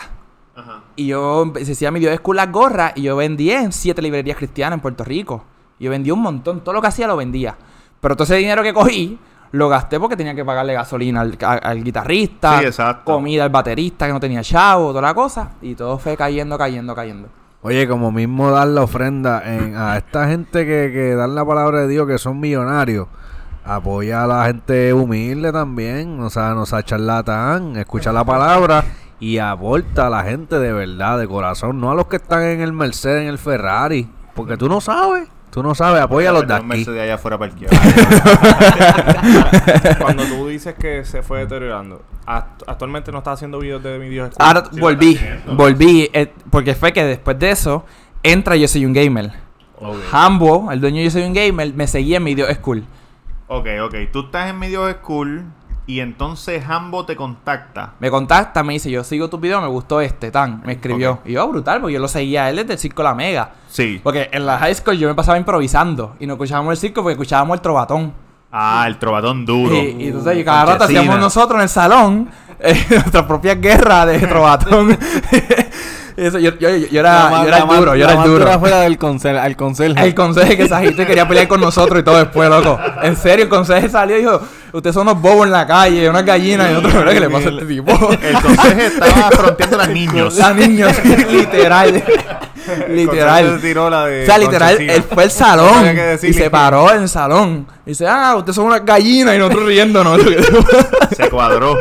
[0.55, 0.81] Ajá.
[0.95, 4.77] Y yo hacía mi Dios School las gorras y yo vendía en siete librerías cristianas
[4.77, 5.43] en Puerto Rico.
[5.79, 7.55] Yo vendía un montón, todo lo que hacía lo vendía.
[7.99, 9.19] Pero todo ese dinero que cogí
[9.51, 14.13] lo gasté porque tenía que pagarle gasolina al, al guitarrista, Sí, comida al baterista que
[14.13, 15.51] no tenía chavo, toda la cosa.
[15.61, 17.27] Y todo fue cayendo, cayendo, cayendo.
[17.63, 21.81] Oye, como mismo dar la ofrenda en- a esta gente que, que dan la palabra
[21.81, 23.07] de Dios, que son millonarios,
[23.63, 28.83] apoya a la gente humilde también, o sea, no sea charlatán, escucha la palabra
[29.19, 32.61] y aporta a la gente de verdad, de corazón, no a los que están en
[32.61, 36.47] el Mercedes, en el Ferrari, porque tú no sabes, tú no sabes, apoya a los
[36.47, 36.65] de aquí.
[36.65, 37.77] Mercedes allá afuera parqueado.
[39.99, 44.09] Cuando tú dices que se fue deteriorando, act- actualmente no estás haciendo videos de mi
[44.09, 44.45] Dios School.
[44.47, 45.19] Ahora Sí, volví,
[45.53, 47.85] volví, eh, porque fue que después de eso
[48.23, 49.31] entra Yo Soy Un Gamer.
[50.11, 52.85] Hambo, el dueño de Yo Soy Un Gamer, me seguía en mi Dios School.
[53.47, 53.95] ok, ok.
[54.11, 55.45] Tú estás en mi Dios School
[55.91, 57.95] y entonces Hambo te contacta.
[57.99, 61.11] Me contacta, me dice, yo sigo tu video, me gustó este, tan, me escribió.
[61.11, 61.19] Ok.
[61.25, 63.51] Y yo, brutal, porque yo lo seguía a él desde el Circo La Mega.
[63.67, 63.99] Sí.
[64.01, 67.11] Porque en la high school yo me pasaba improvisando y no escuchábamos el circo porque
[67.11, 68.13] escuchábamos el trovatón.
[68.53, 69.75] Ah, el trovatón duro.
[69.75, 74.05] Y, y entonces y cada rato hacíamos nosotros en el salón eh, nuestra propia guerra
[74.05, 74.97] de trovatón.
[76.21, 78.23] Eso, yo, yo, yo, yo era, La yo era el más- duro, yo la era
[78.23, 78.39] duro.
[78.45, 80.03] dura fuera del conserje, al conserje.
[80.03, 82.79] El conseje que gente quería pelear con nosotros y todo después, loco.
[83.01, 84.39] En serio, el conseje salió y dijo,
[84.71, 87.51] ustedes son unos bobos en la calle, unas gallinas y nosotros, ¿qué le pasa a
[87.53, 87.91] este tipo?
[88.21, 90.39] El conseje estaba fronteando a los niños.
[90.39, 90.91] A niños,
[91.31, 92.03] literal.
[92.89, 93.41] literal.
[93.43, 94.93] Consuelo tiró la de O sea, literal, Conchecina.
[94.93, 97.67] él fue al salón y se paró en el salón.
[97.85, 100.21] Y dice, ah, ustedes son unas gallinas y nosotros riéndonos.
[101.15, 101.77] Se cuadró.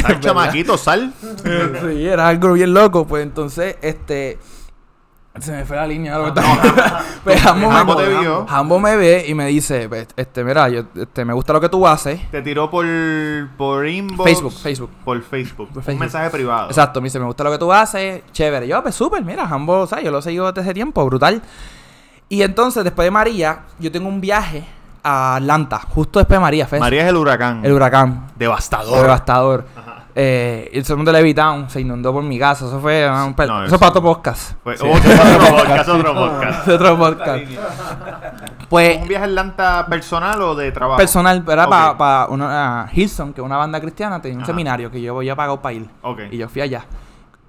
[0.00, 1.12] Sal, chamaquito, sal.
[1.20, 3.06] sí, era algo bien loco.
[3.06, 4.38] Pues entonces, este...
[5.40, 6.16] Se me fue la línea.
[6.18, 6.40] lo que
[7.24, 8.46] Pues Jambo me- Jambo te vio.
[8.46, 11.68] Jambo me ve y me dice, pues, este, mira, yo, este, me gusta lo que
[11.68, 12.20] tú haces.
[12.30, 12.86] Te tiró por,
[13.56, 14.24] por inbox.
[14.30, 14.90] Facebook, Facebook.
[15.04, 15.68] Por Facebook.
[15.72, 16.68] Por Un mensaje privado.
[16.68, 18.66] Exacto, me dice, me gusta lo que tú haces, chévere.
[18.66, 21.42] Yo, pues súper, mira, Jambo, o sea, yo lo sigo desde ese tiempo, brutal.
[22.28, 24.64] Y entonces, después de María, yo tengo un viaje
[25.02, 27.64] a Atlanta, justo después de María, María es el huracán.
[27.64, 28.26] el huracán.
[28.36, 29.02] Devastador.
[29.02, 29.66] Devastador.
[30.18, 32.64] Eh, el segundo de Levitown se inundó por mi casa.
[32.66, 34.52] Eso fue un pe- No, eso eso- para otro podcast.
[34.64, 36.68] Fue- otro, otro podcast, otro podcast.
[36.68, 37.44] otro podcast.
[38.68, 40.96] Pues ¿Un viaje a Atlanta personal o de trabajo?
[40.96, 41.96] personal, era Ok.
[41.98, 44.46] para una Hilson, que es una banda cristiana, tenía un Ajá.
[44.52, 45.88] seminario que yo voy a pagar para ir.
[46.02, 46.20] Ok.
[46.32, 46.84] Y yo fui allá.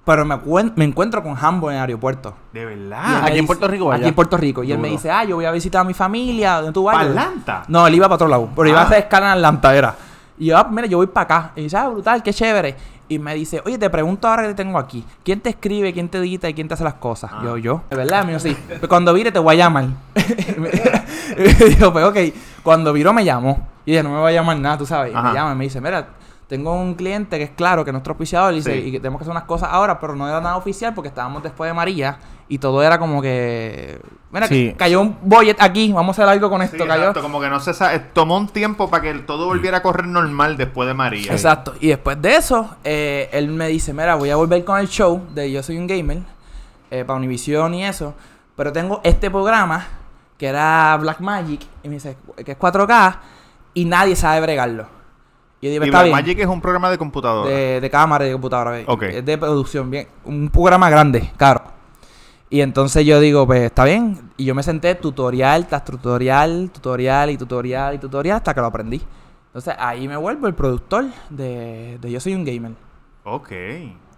[0.04, 2.34] Pero me, cuen- me encuentro con Hambo en el aeropuerto.
[2.52, 3.24] De verdad.
[3.24, 4.00] ¿Aquí en Puerto Rico allá?
[4.02, 4.62] Aquí en Puerto Rico.
[4.62, 6.56] Y él me dice, ah, yo voy a visitar a mi familia.
[6.58, 6.94] ¿Dónde tú vas?
[6.96, 7.62] ¿Pa Yo- Atlanta?
[7.68, 8.48] No, él iba para otro lado.
[8.54, 8.86] Pero iba a Ah.
[8.86, 9.94] hacer escala en Atlanta, era.
[10.38, 11.52] Y yo, ah, mira, yo voy para acá.
[11.56, 12.76] Y dice, ah, brutal, qué chévere.
[13.08, 15.04] Y me dice, oye, te pregunto ahora que te tengo aquí.
[15.24, 17.30] ¿Quién te escribe, quién te edita y quién te hace las cosas?
[17.32, 17.40] Ah.
[17.42, 17.82] Yo, yo.
[17.90, 18.56] De verdad, mío, sí.
[18.66, 19.86] Pues cuando vire te voy a llamar.
[20.14, 20.70] y me
[21.68, 22.16] dijo, pues ok.
[22.62, 23.66] Cuando viró me llamó.
[23.86, 25.12] Y dije, no me va a llamar nada, tú sabes.
[25.12, 26.06] Y me llama y me dice, mira,
[26.48, 28.52] tengo un cliente que es claro, que es nuestro auspiciador.
[28.54, 28.88] Y, dice, Sí.
[28.88, 31.42] y que tenemos que hacer unas cosas ahora, pero no era nada oficial porque estábamos
[31.42, 32.18] después de María.
[32.48, 34.00] Y todo era como que...
[34.32, 34.74] Mira, Sí.
[34.78, 35.92] cayó un budget aquí.
[35.92, 36.86] Vamos a hacer algo con Sí, esto.
[36.86, 37.00] cayó.
[37.02, 40.06] exacto, como que no se sa- tomó un tiempo para que todo volviera a correr
[40.06, 41.30] normal después de María.
[41.32, 41.74] Exacto.
[41.80, 45.22] Y después de eso, eh, él me dice, mira, voy a volver con el show
[45.34, 46.20] de Yo Soy un Gamer,
[46.90, 48.14] eh, para Univision y eso,
[48.56, 49.86] pero tengo este programa
[50.38, 53.18] que era Black Magic, y me dice que es 4K,
[53.74, 54.86] y nadie sabe bregarlo.
[55.60, 56.12] Y yo digo, Y está bien.
[56.14, 57.50] Blackmagic es un programa de computadora.
[57.50, 58.70] De, de cámara y de computadora.
[58.72, 58.84] ¿ves?
[58.88, 59.02] Ok.
[59.04, 60.06] Es de producción, bien.
[60.24, 61.62] Un programa grande, caro.
[62.50, 64.30] Y entonces yo digo, pues está bien.
[64.36, 68.66] Y yo me senté tutorial tras tutorial, tutorial y tutorial y tutorial hasta que lo
[68.68, 69.02] aprendí.
[69.48, 72.72] Entonces ahí me vuelvo el productor de, de Yo Soy un Gamer.
[73.24, 73.50] Ok.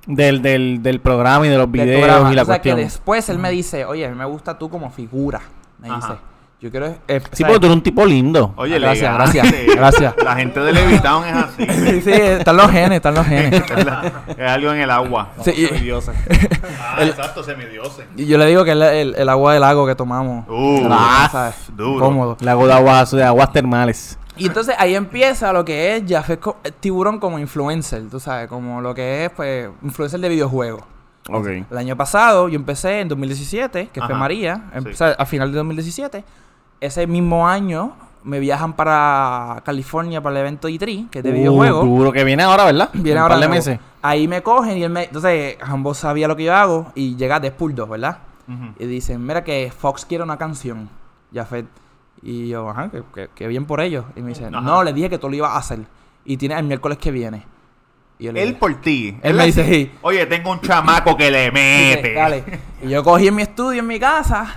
[0.06, 2.76] Del, del, del programa y de los videos y la o sea cuestión.
[2.76, 5.40] que después él me dice, oye, a mí me gusta tú como figura.
[5.78, 5.96] Me Ajá.
[5.96, 6.20] dice,
[6.60, 6.94] yo quiero...
[7.08, 8.52] eh, Sí, porque tú eres un tipo lindo.
[8.56, 9.38] Oye, Gracias, elegante.
[9.40, 10.14] gracias, gracias.
[10.22, 11.66] La gente de Levitown es así.
[11.70, 13.62] sí, sí, están los genes, están los genes.
[13.76, 15.30] es, la- es algo en el agua.
[15.42, 15.90] Sí, y-
[16.82, 18.04] Ah, exacto, semidioses.
[18.16, 20.46] Y yo le digo que es el, el agua del lago que tomamos.
[20.48, 22.04] Uh, Ah, duro.
[22.04, 22.36] Cómodo.
[22.40, 24.18] Lago de aguas, de aguas termales.
[24.36, 26.02] Y entonces ahí empieza lo que es
[26.38, 30.82] co- eh, Tiburón como influencer, tú sabes, como lo que es, pues, influencer de videojuegos.
[31.28, 31.46] Ok.
[31.70, 34.14] El año pasado yo empecé en 2017, que fue.
[34.14, 35.04] María, em- Sí.
[35.16, 36.24] a final de 2017.
[36.80, 41.34] Ese mismo año me viajan para California para el evento E3, que es de Uh,
[41.34, 41.84] videojuegos.
[41.84, 42.90] Duro que viene ahora, ¿verdad?
[42.94, 43.58] Viene Un ahora par de nuevo.
[43.66, 43.78] meses.
[44.02, 45.04] Ahí me cogen y él me...
[45.04, 48.18] Entonces, ambos sabía lo que yo hago y llega Deadpool 2, ¿verdad?
[48.80, 50.88] Y dicen, mira que Fox quiere una canción,
[51.32, 51.66] Jafet.
[52.22, 54.04] Y yo, ajá, que, que- que bien por ellos.
[54.16, 54.60] Y me dice, Ajá.
[54.60, 55.78] no, le dije que tú lo ibas a hacer.
[56.24, 57.44] Y tiene el miércoles que viene.
[58.18, 59.16] Y yo le Él dije, por ti.
[59.22, 59.92] Él me dice, sí.
[60.02, 62.12] Oye, tengo un chamaco que le Dice, mete.
[62.14, 62.44] Dale.
[62.82, 64.56] Y yo cogí en mi estudio, en mi casa.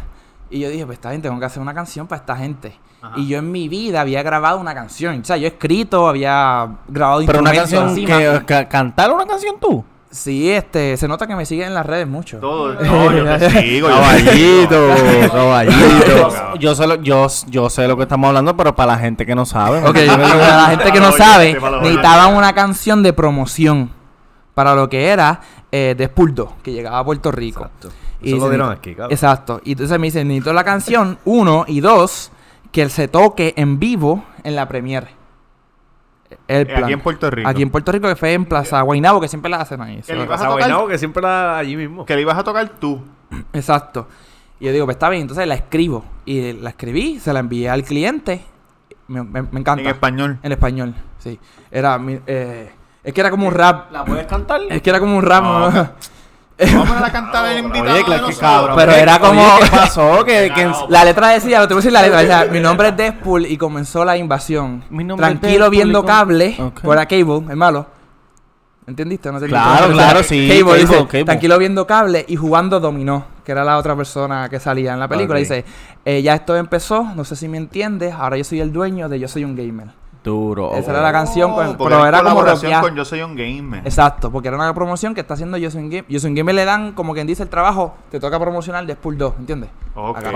[0.54, 2.78] Y yo dije, pues está bien, tengo que hacer una canción para esta gente.
[3.02, 3.14] Ajá.
[3.18, 5.20] Y yo en mi vida había grabado una canción.
[5.20, 8.18] O sea, yo he escrito, había grabado Pero una canción encima.
[8.20, 9.84] que, ca- cantar una canción tú.
[10.12, 12.38] Sí, este, se nota que me siguen en las redes mucho.
[12.38, 12.74] Todo.
[12.84, 13.88] No, yo te sigo.
[13.88, 14.90] Caballito,
[15.32, 16.56] caballito.
[16.60, 19.34] Yo sé, lo, yo, yo sé lo que estamos hablando, pero para la gente que
[19.34, 19.80] no sabe.
[19.80, 23.12] Ok, yo le digo a la gente que no sabe, este necesitaban una canción de
[23.12, 23.90] promoción
[24.54, 27.64] para lo que era eh, 2, que llegaba a Puerto Rico.
[27.64, 27.90] Exacto.
[28.24, 29.12] Y Eso lo dice, dieron necesito- aquí, cabrón.
[29.12, 29.62] Exacto.
[29.64, 32.32] Y entonces me dicen, necesito la canción, uno, y dos,
[32.72, 35.08] que se toque en vivo en la premiere.
[36.48, 36.84] El Eh, plan.
[36.86, 37.48] Aquí en Puerto Rico.
[37.50, 40.02] Aquí en Puerto Rico, que fue en Plaza Guaynabo, que siempre la hacen ahí.
[40.02, 40.60] Que le ibas a tocar.
[40.60, 42.06] Guaynabo, que siempre era allí mismo.
[42.06, 43.00] Que le ibas a tocar tú.
[43.54, 44.08] Exacto.
[44.60, 46.04] Y yo digo, pues está bien, entonces la escribo.
[46.26, 48.42] Y la escribí, se la envié al cliente.
[49.08, 49.82] Me, me- me encanta.
[49.84, 50.40] En español.
[50.42, 51.40] En español, sí.
[51.70, 52.72] Era eh,
[53.04, 53.92] es que era como un rap.
[53.92, 54.62] ¿La puedes cantar?
[54.70, 55.44] Es que era como un rap.
[55.44, 55.70] No.
[55.72, 55.90] ¿no?
[56.76, 57.94] Vamos a cantar el invitado.
[57.94, 58.76] Oye, claro cabrón.
[58.78, 60.24] Pero era como- Oye, ¿qué pasó?
[60.26, 62.98] Que, La letra decía, lo te voy a decir la letra, decía, mi nombre es
[62.98, 64.84] Deadpool y comenzó la invasión.
[64.90, 66.82] Mi nombre es Tranquilo viendo cable, Ok.
[66.82, 67.88] por era Cable, el malo.
[68.86, 69.30] ¿Entendiste?
[69.32, 69.62] ¿No entendiste?
[69.64, 71.24] Claro, claro, sí, Cable, Cable, dice, Cable.
[71.26, 75.08] tranquilo viendo cable y jugando dominó, que era la otra persona que salía en la
[75.08, 75.40] película.
[75.40, 75.64] Dice,
[76.04, 79.20] eh, ya esto empezó, no sé si me entiendes, ahora yo soy el dueño de
[79.22, 79.88] Yo Soy un Gamer.
[80.24, 80.74] Duro.
[80.76, 82.44] Esa era la canción, con- Oh, pero era como
[82.82, 83.82] con Yo Soy un Gamer.
[83.86, 86.06] Exacto, porque era una promoción que está haciendo Yo Soy un Gamer.
[86.08, 89.18] Yo Soy un Gamer le dan, como quien dice, el trabajo, te toca promocionar Deadpool
[89.18, 89.70] 2, ¿entiendes?
[89.96, 90.18] Ok.
[90.18, 90.32] Acá.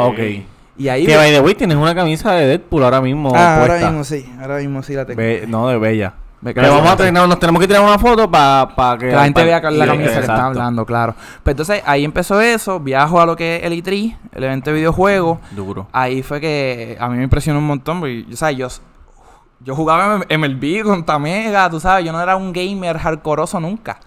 [0.79, 1.05] Y ahí...
[1.05, 4.31] Que by the way, tienes una camisa de Deadpool ahora mismo Ah, ahora mismo sí,
[4.39, 5.17] ahora mismo sí la tengo.
[5.17, 6.13] Be- no, de Bella.
[6.39, 8.67] Me Que quedo vamos a tener, nos tenemos que tirar una foto para
[8.99, 9.07] que...
[9.07, 11.15] Que la gente pa- vea que la camisa que está hablando, claro.
[11.41, 14.75] Pues entonces ahí empezó eso, viajo a lo que es el E3, el evento de
[14.75, 15.39] videojuegos.
[15.51, 15.87] Duro.
[15.91, 18.67] Ahí fue que a mí me impresionó un montón, porque, o sea, yo,
[19.59, 23.99] yo jugaba en MLB con Tamega, tú sabes, yo no era un gamer hardcoreoso nunca.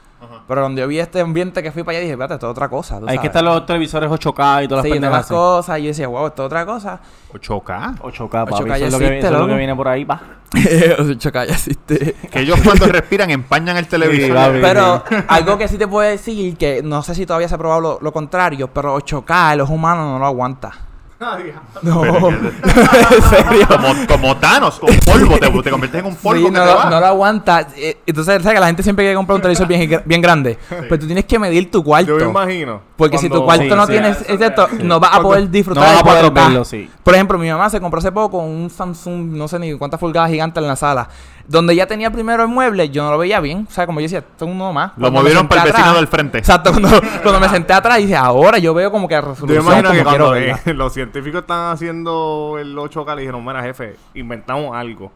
[0.46, 2.68] Pero cuando yo vi este ambiente que fui para allá, dije, espérate, esto es otra
[2.68, 3.00] cosa.
[3.00, 5.78] tú Hay que estar los televisores 8K y todas las Sí, pendejas cosas.
[5.78, 7.00] Y yo decía, wow, esto es otra cosa.
[7.32, 7.98] 8K.
[8.00, 8.52] 8K, papi.
[8.52, 9.56] 8K ya eso, es lo que, existe, eso es lo que loco.
[9.56, 10.20] viene por ahí, pa.
[10.52, 12.14] 8K ya existe.
[12.30, 14.34] Que ellos cuando respiran empañan el televisor.
[14.36, 14.58] papi.
[14.60, 17.80] Pero algo que sí te puedo decir, que no sé si todavía se ha probado
[17.80, 20.72] lo, lo contrario, pero 8K los humanos no lo aguanta.
[21.20, 21.36] No,
[22.30, 23.68] en serio.
[23.68, 25.38] como, como Thanos, con polvo.
[25.38, 26.84] Te, te conviertes en un polvo Sí, que no, te lo, va.
[26.88, 27.66] no lo aguanta.
[27.76, 30.58] Eh, Entonces, ¿sabes que la gente siempre quiere comprar un televisor bien, bien grande?
[30.88, 32.18] Pues tú tienes que medir tu cuarto.
[32.18, 32.80] Yo me imagino.
[32.96, 33.92] Porque si tu cuando- cuarto Sí, no sí.
[33.92, 36.34] tienes es esto, no vas a poder disfrutar No vas a poder 4K.
[36.34, 36.88] verlo, sí.
[37.04, 40.30] Por ejemplo, mi mamá se compró hace poco un Samsung, no sé ni cuántas pulgadas
[40.30, 41.06] gigantes en la sala.
[41.50, 43.66] Donde ya tenía primero el mueble, yo no lo veía bien.
[43.68, 44.92] O sea, como yo decía, esto es uno más.
[44.92, 46.38] Lo Cuando movieron para el vecino del frente.
[46.38, 46.88] Exacto, cuando,
[47.24, 49.88] cuando me senté atrás dije, ahora yo veo como que a Yo me resolución imagino
[49.88, 54.76] como que cuando eh, los científicos están haciendo el 8K le dijeron, mira jefe, inventamos
[54.76, 55.10] algo.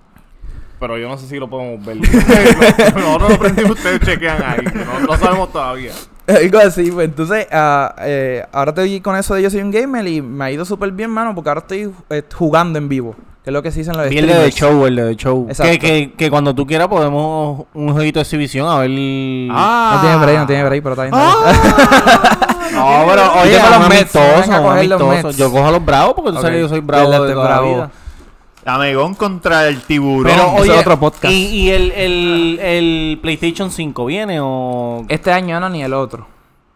[0.80, 1.98] Pero yo no sé si lo podemos ver.
[2.96, 4.64] Nosotros lo prendimos, ustedes chequean ahí.
[4.74, 5.92] No, no sabemos todavía.
[6.26, 10.04] Algo así, pues entonces, ah, eh, ahora estoy con eso de yo soy un gamer
[10.08, 13.50] y me ha ido súper bien, mano, porque ahora estoy eh, jugando en vivo, que
[13.50, 15.46] es lo que se dice en los Vi el de show, el de show.
[15.50, 15.70] Exacto.
[15.72, 18.88] Que, que, que cuando tú quieras podemos un jueguito de exhibición a ver...
[18.90, 21.14] No tiene break, no tiene break, pero está bien.
[22.74, 25.26] No, pero oye, tengo los un Mets, amistoso, venga a un coger los amistoso.
[25.28, 25.36] Mets.
[25.38, 27.66] Yo cojo a los bravos porque tú sabes que yo soy bravo de toda bravo.
[27.66, 27.90] la vida.
[28.66, 30.32] Amegón contra el tiburón.
[30.32, 31.32] Pero Ese oye, es otro podcast.
[31.32, 35.04] ¿y, y el, el, el PlayStation 5 viene o...?
[35.08, 36.26] Este año no, ni el otro.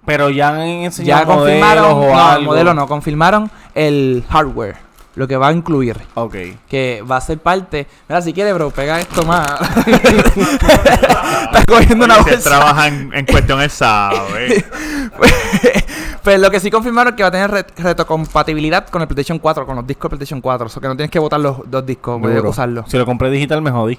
[0.05, 2.45] Pero ya han enseñado Ya confirmaron, modelos o no, el algo.
[2.45, 4.77] modelo no, confirmaron el hardware,
[5.19, 5.97] lo que va a incluir.
[6.15, 6.35] Ok.
[6.69, 7.87] Que va a ser parte.
[8.09, 9.47] Mira, si quieres, bro, pega esto más.
[9.87, 12.51] Está cogiendo una Oye, él bolsa.
[12.51, 14.65] trabaja en, en cuestión, él sabe.
[16.23, 19.39] pues lo que sí confirmaron es que va a tener re- retrocompatibilidad con el PlayStation
[19.39, 20.67] 4, con los discos del PlayStation 4.
[20.67, 22.91] O sea que no tienes que botar los dos discos, puedes usarlos.
[22.91, 23.99] Si lo compré digital me jodí.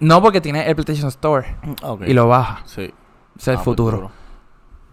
[0.00, 2.02] No, porque tiene el PlayStation Store Ok.
[2.06, 2.62] y lo baja.
[2.66, 2.82] Sí.
[2.82, 2.92] Ese
[3.38, 4.10] es el Ah, pues futuro.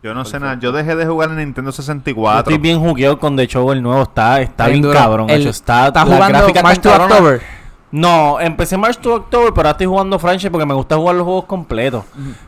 [0.05, 0.59] Yo no sé nada.
[0.59, 2.39] Yo dejé de jugar en Nintendo Yo 64.
[2.41, 4.03] estoy bien jugueado con The Show, el nuevo.
[4.03, 4.93] Está, está bien duro.
[4.93, 5.27] cabrón.
[5.31, 6.93] El- hecho, está, Está la jugando gráfica March to.
[6.93, 7.41] October.
[7.89, 11.23] No, empecé March to October, pero ahora estoy jugando Franchise porque me gusta jugar los
[11.25, 12.03] juegos completos.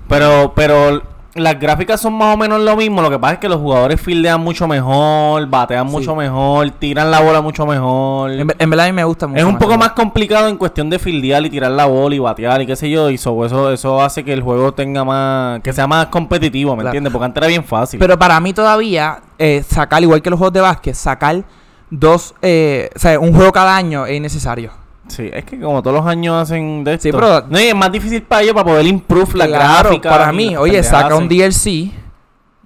[0.07, 1.01] Pero, pero
[1.37, 3.01] las gráficas son más o menos lo mismo.
[3.01, 7.21] Lo que pasa es que los jugadores fildean mucho mejor, batean mucho mejor, tiran la
[7.21, 8.31] bola mucho mejor.
[8.31, 9.39] En, ver- en verdad a mí me gusta mucho.
[9.39, 12.61] Es un poco más complicado en cuestión de fildear y tirar la bola y batear
[12.61, 13.09] y qué sé yo.
[13.09, 15.61] Y so- eso, eso hace que el juego tenga más.
[15.61, 16.89] que sea más competitivo, ¿me Claro.
[16.89, 17.13] entiendes?
[17.13, 17.99] Porque antes era bien fácil.
[17.99, 21.43] Pero para mí todavía, eh, sacar, igual que los juegos de básquet, sacar
[21.89, 24.71] dos, eh, o sea, un juego cada año es innecesario.
[25.07, 27.03] Sí, es que como todos los años hacen de esto.
[27.03, 30.09] Sí, pero- No, y es más difícil para ellos para poder improve la Claro, gráfica.
[30.09, 31.91] para mí, oye, saca un así.
[31.91, 31.91] DLC,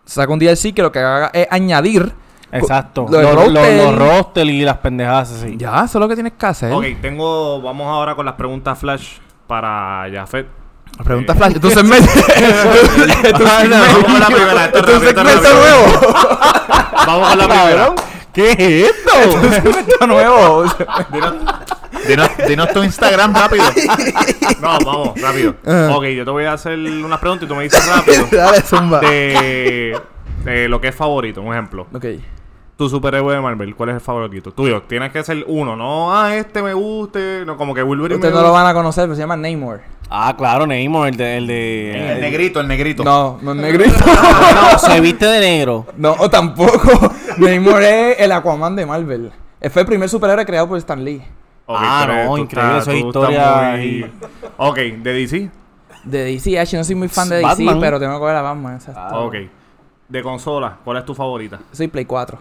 [0.05, 2.13] saca un DLC que lo que haga es añadir.
[2.53, 3.05] Exacto.
[3.09, 3.77] Los, los, roster.
[3.85, 5.55] los roster y las pendejadas así.
[5.57, 6.73] Ya, eso es lo que tienes que hacer.
[6.73, 7.61] Ok, tengo.
[7.61, 10.47] Vamos ahora con las preguntas flash para Jafet.
[11.01, 11.53] Pregunta Eh, Flash.
[11.55, 11.95] Entonces me.
[13.45, 14.65] Ah, no, vamos con la primera.
[14.65, 15.59] Esto es Esto es un rápido, esto es segmento rápido.
[15.61, 16.15] nuevo.
[17.07, 17.95] Vamos con la primera.
[18.33, 19.11] ¿Qué es esto?
[19.17, 20.65] Esto es un segmento nuevo.
[22.47, 23.63] Dinos, tu Instagram rápido.
[24.61, 25.55] No, vamos, rápido.
[25.95, 28.27] Ok, yo te voy a hacer unas preguntas y tú me dices rápido.
[28.31, 28.99] Dale, zumba.
[28.99, 29.99] de,
[30.43, 31.41] de lo que es favorito.
[31.41, 31.87] Un ejemplo.
[31.93, 32.05] Ok.
[32.77, 34.51] Tu superhéroe de Marvel, ¿cuál es el favorito?
[34.51, 34.81] Tuyo.
[34.83, 35.75] Tienes que ser uno.
[35.75, 37.43] No, ah, este me guste.
[37.45, 39.81] No, como que Wolverine Ustedes no lo van a conocer, pero se llama Namor.
[40.09, 41.37] Ah, claro, Neymar, el de.
[41.37, 43.03] El, de, El negrito, el negrito.
[43.03, 43.93] No, no es negrito.
[44.73, 45.85] No, se viste de negro.
[45.95, 47.13] no, o tampoco.
[47.37, 49.31] Namor es el Aquaman de Marvel.
[49.59, 51.21] Él Fue el primer superhéroe creado por Stan Lee.
[51.71, 54.11] Ok, Ah, no, tú increíble, estás- eso es tú historia muy-
[54.57, 55.49] Ok, de DC.
[56.03, 57.79] De DC, H, no soy muy fan de DC, Batman.
[57.79, 58.75] pero tengo que coger a Batman.
[58.75, 59.25] exacto.
[59.25, 59.35] Ok.
[60.09, 61.59] De consola, ¿cuál es tu favorita?
[61.71, 62.37] Soy Play 4.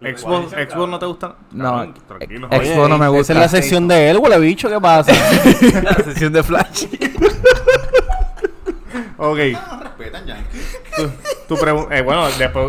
[0.00, 1.34] Xbox, Xbox no te gusta.
[1.50, 2.48] No, Cabrón, tranquilo.
[2.48, 3.20] Xbox no me gusta.
[3.22, 5.12] Esa es la sección de él, huele bicho, ¿qué pasa?
[5.82, 6.84] La sesión de Flash.
[9.20, 9.36] Ok.
[9.36, 10.36] Respetan, ya.
[10.96, 11.10] Tu,
[11.48, 11.96] tu pregunta.
[11.96, 12.66] Eh, bueno, después.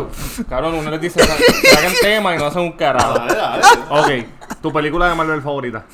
[0.48, 1.20] Cabrón, uno les dice.
[1.20, 3.14] Sacan tema y no hacen un carajo.
[3.90, 4.08] Ok.
[4.62, 5.84] Tu película de Marvel favorita.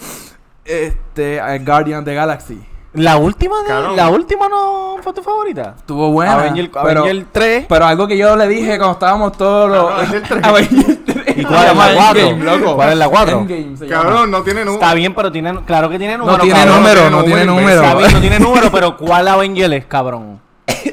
[0.64, 2.58] Este, eh, Guardian of the Galaxy.
[2.94, 3.94] La última, de- Cabrón.
[3.96, 5.74] la última no fue tu favorita.
[5.76, 6.32] Estuvo buena.
[6.34, 7.66] Avenger, pero, Avenger 3.
[7.68, 9.92] pero algo que yo le dije cuando estábamos todos los.
[9.98, 10.44] Avenger 3.
[10.44, 11.36] Avenger 3.
[11.38, 12.20] ¿Y cuál es la Se llama cuatro?
[12.22, 12.76] Endgame, loco.
[12.76, 13.38] ¿Cuál es la cuatro?
[13.40, 14.02] Endgame se llama.
[14.02, 14.82] Cabrón, no tiene número.
[14.82, 16.38] Está bien, pero tiene, claro que tiene número.
[16.38, 16.76] No tiene cabrón.
[16.76, 17.82] número, tiene no tiene número, número.
[17.82, 20.40] Está bien, no tiene número, pero ¿cuál Avenger es, cabrón?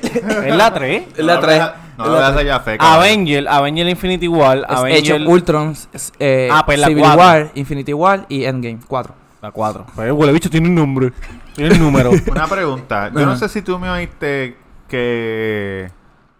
[0.01, 1.03] Es la 3.
[1.17, 1.63] Es la 3.
[1.97, 2.63] No lo veas allá.
[2.79, 5.15] Avenger, Avenger Infinity War, Es Avenger...
[5.15, 7.03] hecho Ultron, es, eh, Ah, pues la Civil.
[7.03, 8.79] War, Infinity War y Endgame.
[8.87, 9.13] 4.
[9.41, 9.85] La 4.
[9.93, 11.11] Pues el huele bicho tiene un nombre.
[11.53, 12.11] Tiene el número.
[12.31, 13.11] Una pregunta.
[13.13, 15.91] Yo no sé si tú me oíste que...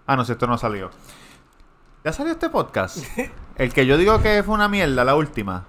[0.08, 0.90] Ah, no sé, esto no salió.
[2.04, 2.98] ¿Ya salió este podcast?
[3.56, 5.66] El que yo digo que fue una mierda, la última.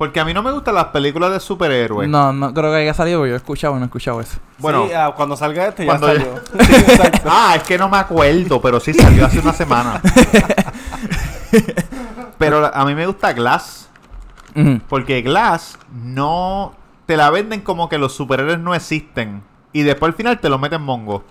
[0.00, 2.08] Porque a mí no me gustan las películas de superhéroes.
[2.08, 4.38] No, no creo que haya salido porque yo he escuchado no he escuchado eso.
[4.56, 6.40] Bueno, Sí, ah, cuando salga este ya cuando salió.
[7.26, 10.00] ah, es que no me acuerdo, pero sí salió hace una semana.
[12.38, 13.90] pero a mí me gusta Glass.
[14.88, 16.74] Porque Glass no
[17.04, 19.42] te la venden como que los superhéroes no existen.
[19.74, 21.24] Y después al final te lo meten mongo.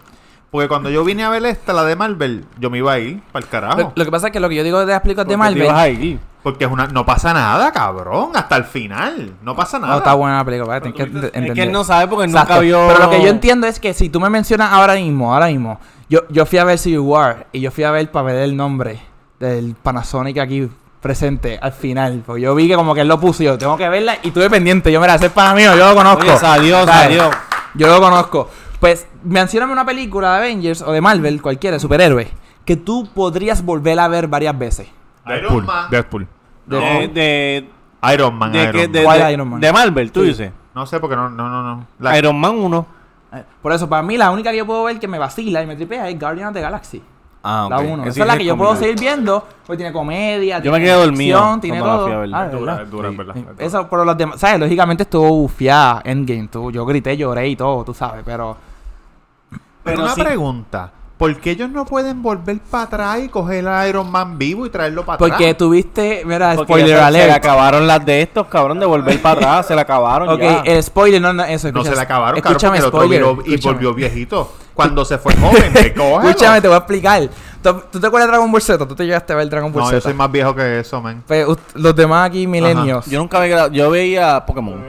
[0.51, 3.19] Porque cuando yo vine a ver esta, la de Marvel, yo me iba a ir
[3.31, 3.79] para el carajo.
[3.79, 5.47] Lo, lo que pasa es que lo que yo digo de las películas de ¿Por
[5.47, 5.99] qué te ibas Marvel.
[5.99, 6.28] a ir?
[6.41, 8.31] Porque es una, no pasa nada, cabrón.
[8.33, 9.33] Hasta el final.
[9.41, 9.93] No pasa nada.
[9.93, 11.53] No, está buena la película, que Es entender.
[11.53, 12.53] que él no sabe porque Exacto.
[12.53, 12.87] nunca vio.
[12.87, 15.79] Pero lo que yo entiendo es que si tú me mencionas ahora mismo, ahora mismo,
[16.09, 18.55] yo, yo fui a ver Civil War y yo fui a ver para ver el
[18.55, 18.99] nombre
[19.39, 20.69] del Panasonic aquí
[21.01, 22.23] presente al final.
[22.25, 24.31] Porque yo vi que como que él lo puso y yo tengo que verla y
[24.31, 24.91] tuve pendiente.
[24.93, 26.21] Yo, mira, ese es para mí, yo lo conozco.
[26.21, 27.29] Oye, salió, salió.
[27.75, 28.49] Yo lo conozco.
[28.79, 32.29] Pues, mencioname una película de Avengers o de Marvel, cualquiera, de superhéroe,
[32.63, 34.87] que tú podrías volver a ver varias veces.
[35.37, 35.65] Iron Deadpool.
[35.65, 35.87] Man.
[35.89, 36.27] Deadpool.
[36.65, 37.69] De, de,
[38.13, 38.51] Iron Man.
[38.51, 38.91] de, Iron que- Man.
[38.91, 39.59] de, ¿Cuál de- Iron Man?
[39.61, 40.51] de Marvel, tú dices.
[40.75, 41.87] No sé porque no, no, no, no.
[41.99, 42.85] La- Iron Man 1.
[43.33, 45.67] Eh, Por eso, para mí, la única que yo puedo ver que me vacila y
[45.67, 47.03] me tripea es Guardians of the Galaxy.
[47.43, 47.83] Ah, La ok.
[47.87, 48.01] 1.
[48.03, 49.47] Ese Esa es la que yo puedo seguir viendo.
[49.65, 52.03] Porque tiene comedia, Yo me quedé dormido acción, tiene todo.
[52.05, 52.29] fui a ver.
[52.33, 52.83] Ah, Es dura, ¿verdad?
[52.83, 53.33] es dura, es verdad.
[53.33, 53.39] Sí.
[53.39, 53.65] es dura.
[53.65, 54.59] Eso, pero los demás, ¿sabes?
[54.59, 56.47] Lógicamente estuvo bufiada Endgame.
[56.49, 58.57] Tú, yo grité, lloré y todo, tú sabes, pero...
[59.49, 60.21] Pero Pero una sí.
[60.21, 60.91] pregunta.
[61.19, 64.69] ¿Por qué ellos no pueden volver para atrás y coger a Iron Man vivo y
[64.69, 65.29] traerlo para atrás?
[65.31, 67.33] Porque tuviste, mira, Porque spoiler se, se le alert.
[67.33, 69.67] acabaron las de estos, cabrón, de volver para atrás.
[69.67, 70.61] Se le acabaron Ok, ya.
[70.65, 71.67] el spoiler, no, no, eso.
[71.73, 73.21] no se escucha- le acabaron, Escúchame, el spoiler.
[73.23, 73.73] otro viró y escúchame.
[73.75, 74.53] volvió viejito.
[74.73, 76.29] Cuando se fue joven, te coge.
[76.29, 77.29] Escúchame, te voy a explicar.
[77.61, 78.87] ¿Tú, tú te acuerdas de Dragon Ball Z?
[78.87, 79.97] ¿Tú te llegaste a ver Dragon Ball No, Z?
[79.97, 81.21] yo soy más viejo que eso, man.
[81.27, 83.05] Pues, ust- los demás aquí, milenios.
[83.07, 83.73] Yo nunca había grabado.
[83.73, 84.81] Yo veía Pokémon.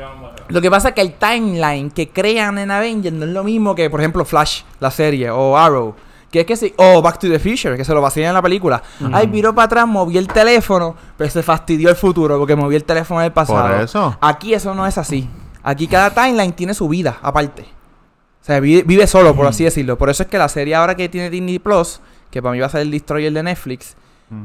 [0.47, 3.75] Lo que pasa es que el timeline que crean en Avengers no es lo mismo
[3.75, 5.93] que, por ejemplo, Flash, la serie, o Arrow.
[6.31, 8.43] Que es que sí, o Back to the Future, que se lo vacilan en la
[8.43, 8.83] película.
[9.13, 12.85] Ay, viró para atrás, moví el teléfono, pero se fastidió el futuro porque moví el
[12.85, 13.63] teléfono del pasado.
[13.69, 14.17] Por eso.
[14.21, 15.29] Aquí eso no es así.
[15.63, 17.63] Aquí cada timeline tiene su vida aparte.
[17.63, 19.99] O sea, vive, vive solo, por así decirlo.
[19.99, 22.01] Por eso es que la serie ahora que tiene Disney Plus,
[22.31, 23.97] que para mí va a ser el Destroyer de Netflix,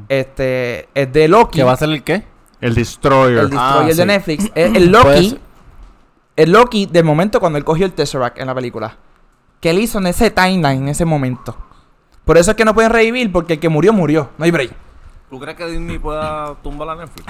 [0.09, 1.59] este, es de Loki.
[1.59, 2.23] ¿Que va a ser el qué?
[2.61, 3.39] El Destroyer.
[3.43, 4.05] El Destroyer Ah, de sí.
[4.05, 4.51] Netflix.
[4.55, 5.39] Es el Puede Loki.
[6.35, 8.97] El Loki del momento cuando él cogió el Tesseract en la película.
[9.61, 11.55] Que él hizo en ese timeline, en ese momento.
[12.25, 14.29] Por eso es que no pueden revivir, porque el que murió, murió.
[14.37, 14.71] No hay break.
[15.29, 17.25] ¿Tú crees que Disney pueda tumbar la Netflix?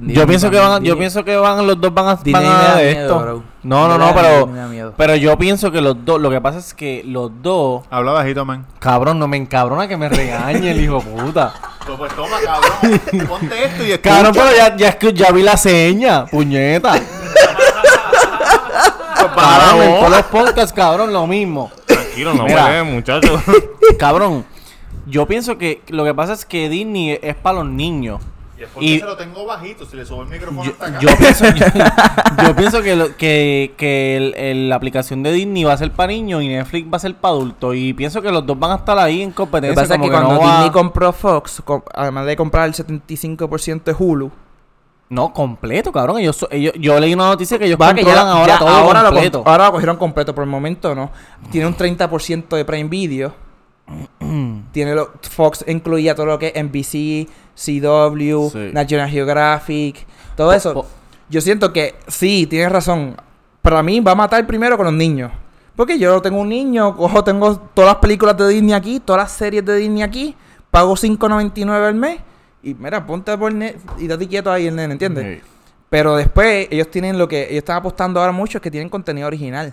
[0.00, 2.48] Yo pienso que van, yo pienso que van los dos van a, Disney van me
[2.48, 3.20] a da de miedo, esto.
[3.20, 3.42] bro.
[3.62, 4.94] No, no, no, pero me da miedo.
[4.96, 8.44] pero yo pienso que los dos, lo que pasa es que los dos, Habla bajito,
[8.46, 8.66] man.
[8.78, 11.52] cabrón, no me encabrona que me regañe el hijo puta.
[11.98, 13.26] Pues, toma, cabrón.
[13.28, 14.10] Ponte esto y escucha.
[14.14, 16.94] Cabrón, pero ya, ya, ya vi la seña, puñeta.
[19.36, 21.70] cabrón, en todos los podcasts, cabrón, lo mismo.
[21.94, 22.64] Tranquilo, no Mira.
[22.66, 23.42] huele, muchacho.
[23.98, 24.44] Cabrón,
[25.06, 28.20] yo pienso que lo que pasa es que Disney es para los niños.
[28.72, 30.98] Porque Y- se lo tengo bajito, si le subo el micrófono Yo, hasta acá.
[31.00, 31.66] yo pienso, yo,
[32.46, 35.90] yo pienso que, lo- que, que el- el- la aplicación de Disney va a ser
[35.90, 37.74] para niños y Netflix va a ser para adultos.
[37.76, 39.82] Y pienso que los dos van a estar ahí en Lo que competencia.
[39.82, 41.62] pasa es como que cuando no, va- Disney compró Fox,
[41.94, 44.30] además de comprar el 75% de Hulu,
[45.08, 46.18] no, completo, cabrón.
[46.18, 48.68] Ellos, so- ellos, yo leí una noticia que ellos va que ya, ahora ya todo
[48.68, 49.42] ahora, completo.
[49.46, 51.10] ahora lo cogieron completo, por el momento no.
[51.50, 53.34] Tiene un 30% de Prime Video.
[54.72, 58.70] Tiene lo, Fox incluía todo lo que es NBC, CW, Sí.
[58.72, 60.74] National Geographic, todo Po- eso.
[60.74, 60.86] po-
[61.28, 63.16] Yo siento que sí, tienes razón.
[63.62, 65.30] Para mí va a matar primero con los niños.
[65.76, 69.32] Porque yo tengo un niño, cojo, tengo todas las películas de Disney aquí, todas las
[69.32, 70.36] series de Disney aquí,
[70.70, 72.18] pago $5.99 al mes
[72.64, 75.42] y mira, ponte por net y date quieto ahí el nene, ¿entiendes?
[75.90, 79.26] Pero después ellos tienen lo que ellos están apostando ahora mucho es que tienen contenido
[79.28, 79.72] original.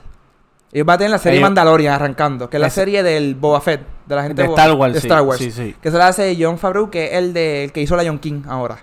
[0.74, 3.36] Ellos van a tener la serie Ellos- Mandalorian arrancando, que es la Es- serie del
[3.36, 5.39] Boba Fett, de la gente De Star Wars, de sí, Star Wars.
[5.39, 5.76] sí, sí.
[5.82, 8.44] Que se la hace John Favreau, que es el de el que hizo Lion King
[8.48, 8.78] ahora.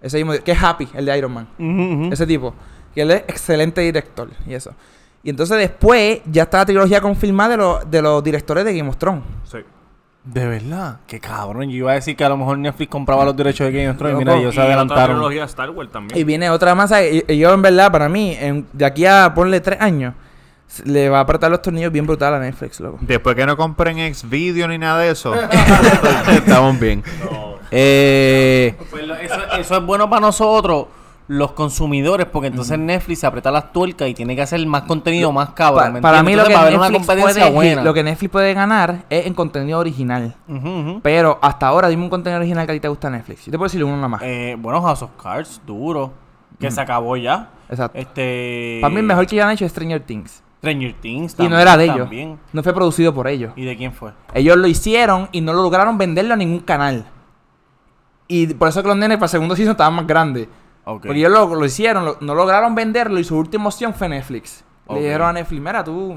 [0.00, 2.10] Ese mismo, que es Happy, el de Iron Man.
[2.12, 2.52] Ese tipo.
[2.94, 4.74] Que él es excelente director y eso.
[5.22, 8.90] Y entonces después ya está la trilogía confirmada de, los de los directores de Game
[8.90, 9.22] of Thrones.
[9.44, 9.58] Sí.
[10.24, 10.98] De verdad.
[11.06, 11.68] Qué cabrón.
[11.70, 13.96] Yo iba a decir que a lo mejor Netflix compraba los derechos de Game of
[13.98, 14.18] Thrones.
[14.18, 15.16] Mira, ellos Y se otra adelantaron.
[15.16, 16.18] trilogía Star Wars también.
[16.18, 16.92] Y viene otra más.
[16.92, 20.14] Y, y yo, en verdad, para mí, en- de aquí a ponle tres años,
[20.84, 22.98] le va a apretar los tornillos bien brutal a Netflix, loco.
[23.00, 25.34] Después que no compren Xvideo ni nada de eso.
[26.30, 27.02] Estamos bien.
[27.72, 30.86] Eh, Pues lo- eso, eso es bueno para nosotros,
[31.28, 35.32] los consumidores, porque entonces Netflix se aprieta las tuercas y tiene que hacer más contenido,
[35.32, 35.84] más cabrón.
[35.84, 37.82] pa- ¿me para mí lo que, Entonces, haber una Netflix competencia puede, buena.
[37.84, 40.34] lo que Netflix puede ganar es en contenido original.
[41.02, 43.46] Pero hasta ahora, dime un contenido original que a ti te gusta Netflix.
[43.46, 44.22] Yo te puedo decir uno nada más.
[44.24, 46.12] Eh, bueno, House of Cards, duro.
[46.60, 47.50] que se acabó ya.
[47.68, 47.98] Exacto.
[47.98, 48.78] Este.
[48.80, 50.42] Para mí el mejor que ya han hecho es Stranger Things.
[50.58, 51.32] Stranger Things.
[51.32, 51.98] Y no también- era de ellos.
[51.98, 52.38] también.
[52.52, 53.52] No fue producido por ellos.
[53.56, 54.12] ¿Y de quién fue?
[54.34, 57.04] Ellos lo hicieron y no lo lograron venderlo a ningún canal.
[58.28, 60.46] Y por eso que los nenes para el segundo season estaban más grandes.
[60.84, 61.02] Ok.
[61.06, 64.64] Porque ellos lo, lo hicieron, lo- no lograron venderlo y su última opción fue Netflix.
[64.88, 66.16] Le dijeron a Netflix, mira, tú,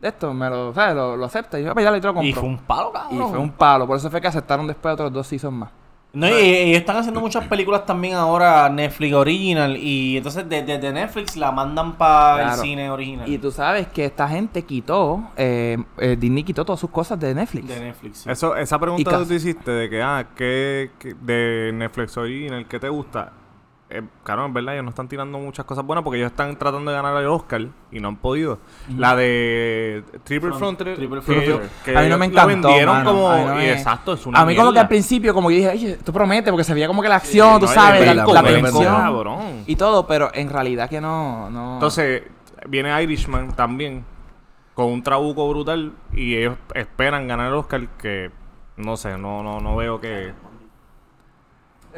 [0.00, 0.94] esto, me lo, ¿sabes?
[0.96, 1.60] Lo, lo aceptas.
[1.60, 2.28] Y yo, pues ya le lo compro.
[2.28, 3.30] Y fue un palo, Y cabrón.
[3.30, 3.86] fue un palo.
[3.86, 5.70] Por eso fue que aceptaron después otros dos seasons más.
[6.10, 10.90] No, y, y están haciendo muchas películas también ahora Netflix original y entonces desde de,
[10.90, 12.54] Netflix la mandan para Claro.
[12.54, 13.28] el cine original.
[13.28, 17.34] Y tú sabes que esta gente quitó, eh, eh, Disney quitó todas sus cosas de
[17.34, 17.68] Netflix.
[17.68, 18.18] de Netflix.
[18.20, 18.30] sí.
[18.30, 22.66] Eso, esa pregunta Y que tú hiciste de que, ah, ¿qué, qué- de Netflix Original,
[22.66, 23.32] ¿qué te gusta?
[23.90, 26.90] Eh, claro, en verdad ellos no están tirando muchas cosas buenas porque ellos están tratando
[26.90, 28.58] de ganar el Oscar y no han podido.
[28.96, 31.70] La de Triple Front- Frontier, Triple que Frontier.
[31.86, 33.10] que A mí no me encantó, vendieron mano.
[33.12, 33.30] como...
[33.30, 35.68] A mí y exacto, es una A mí como que al principio como que dije,
[35.70, 38.42] oye, esto promete porque se veía como que la acción, tú No, sabes, la, la
[38.42, 41.74] tensión y todo, pero en realidad que no, no.
[41.74, 42.24] Entonces,
[42.68, 44.04] viene Irishman también
[44.74, 48.30] con un trabuco brutal y ellos esperan ganar el Oscar que
[48.76, 50.32] no sé, no no no veo que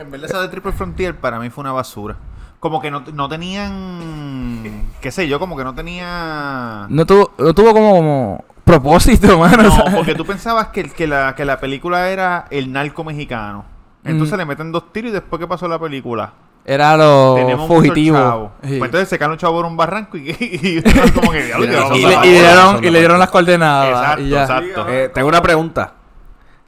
[0.01, 2.17] En verdad, esa de Triple Frontier para mí fue una basura.
[2.59, 4.83] Como que no, no tenían.
[5.01, 6.87] qué sé yo, como que no tenía.
[6.89, 9.63] no tuvo, no tuvo como, como propósito, mano.
[9.65, 9.95] No, ¿sabes?
[9.95, 13.65] porque tú pensabas que, que, la, que la película era el narco mexicano.
[14.05, 14.39] Entonces Mm.
[14.39, 16.33] le meten dos tiros y después, ¿qué pasó la película?
[16.65, 18.53] Era lo Tenemos fugitivo.
[18.63, 18.79] Sí.
[18.79, 21.67] Pues entonces se cae un chavo por un barranco y, y, y como que diablo,
[21.67, 23.89] Mira, ¿qué eso vamos y, a le, y dieron, y le dieron las coordenadas.
[24.03, 24.43] Exacto, y ya.
[24.43, 24.87] exacto.
[24.89, 25.95] Eh, tengo una pregunta.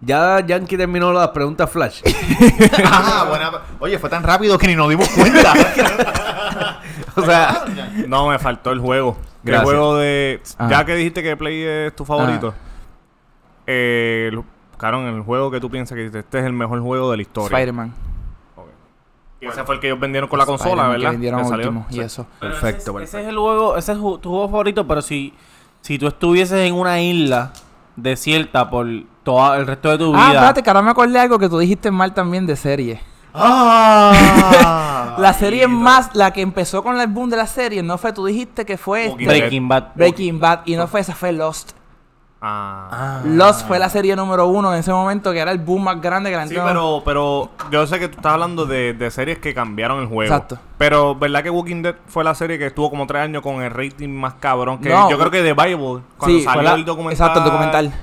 [0.05, 2.03] Ya Yankee terminó las preguntas Flash.
[2.85, 3.53] Ah, buena.
[3.79, 5.53] Oye, fue tan rápido que ni nos dimos cuenta.
[7.17, 7.65] o sea,
[8.09, 9.17] no me faltó el juego.
[9.45, 10.69] El juego de Ah.
[10.71, 12.53] ya que dijiste que Play es tu favorito.
[13.67, 14.43] Eh, el-
[14.77, 17.23] claro, en el juego que tú piensas que este es el mejor juego de la
[17.23, 17.57] historia.
[17.57, 17.95] Spider-Man.
[19.41, 21.07] Y ese fue el que ellos vendieron con la consola, ¿verdad?
[21.07, 22.01] Que vendieron Que último y Sí.
[22.01, 22.27] eso.
[22.39, 22.99] perfecto, ese, perfecto.
[23.01, 25.35] ese es el juego, ese es tu juego favorito, pero si,
[25.81, 27.53] si tú estuvieses en una isla
[27.97, 28.87] desierta por
[29.23, 30.33] todo el resto de tu Ah, vida.
[30.35, 33.01] espérate, que ahora me acordé de algo que tú dijiste mal también de serie.
[33.35, 38.13] Ah, la serie más, la que empezó con el boom de la serie, no fue,
[38.13, 39.85] tú dijiste que fue este, Breaking Bad.
[39.95, 41.73] Breaking Bad y no fue esa, fue Lost.
[42.45, 43.21] Ah.
[43.25, 46.29] Lost fue la serie número uno en ese momento, que era el boom más grande
[46.31, 49.39] que la Sí, gente pero, pero yo sé que tú estás hablando de, de series
[49.39, 50.23] que cambiaron el juego.
[50.35, 50.59] Exacto.
[50.77, 53.71] Pero, ¿verdad que Walking Dead fue la serie que estuvo como tres años con el
[53.71, 54.79] rating más cabrón?
[54.81, 57.13] Que No, yo creo que The Bible, cuando Sí, salió la- el documental.
[57.13, 57.95] Exacto, el documental.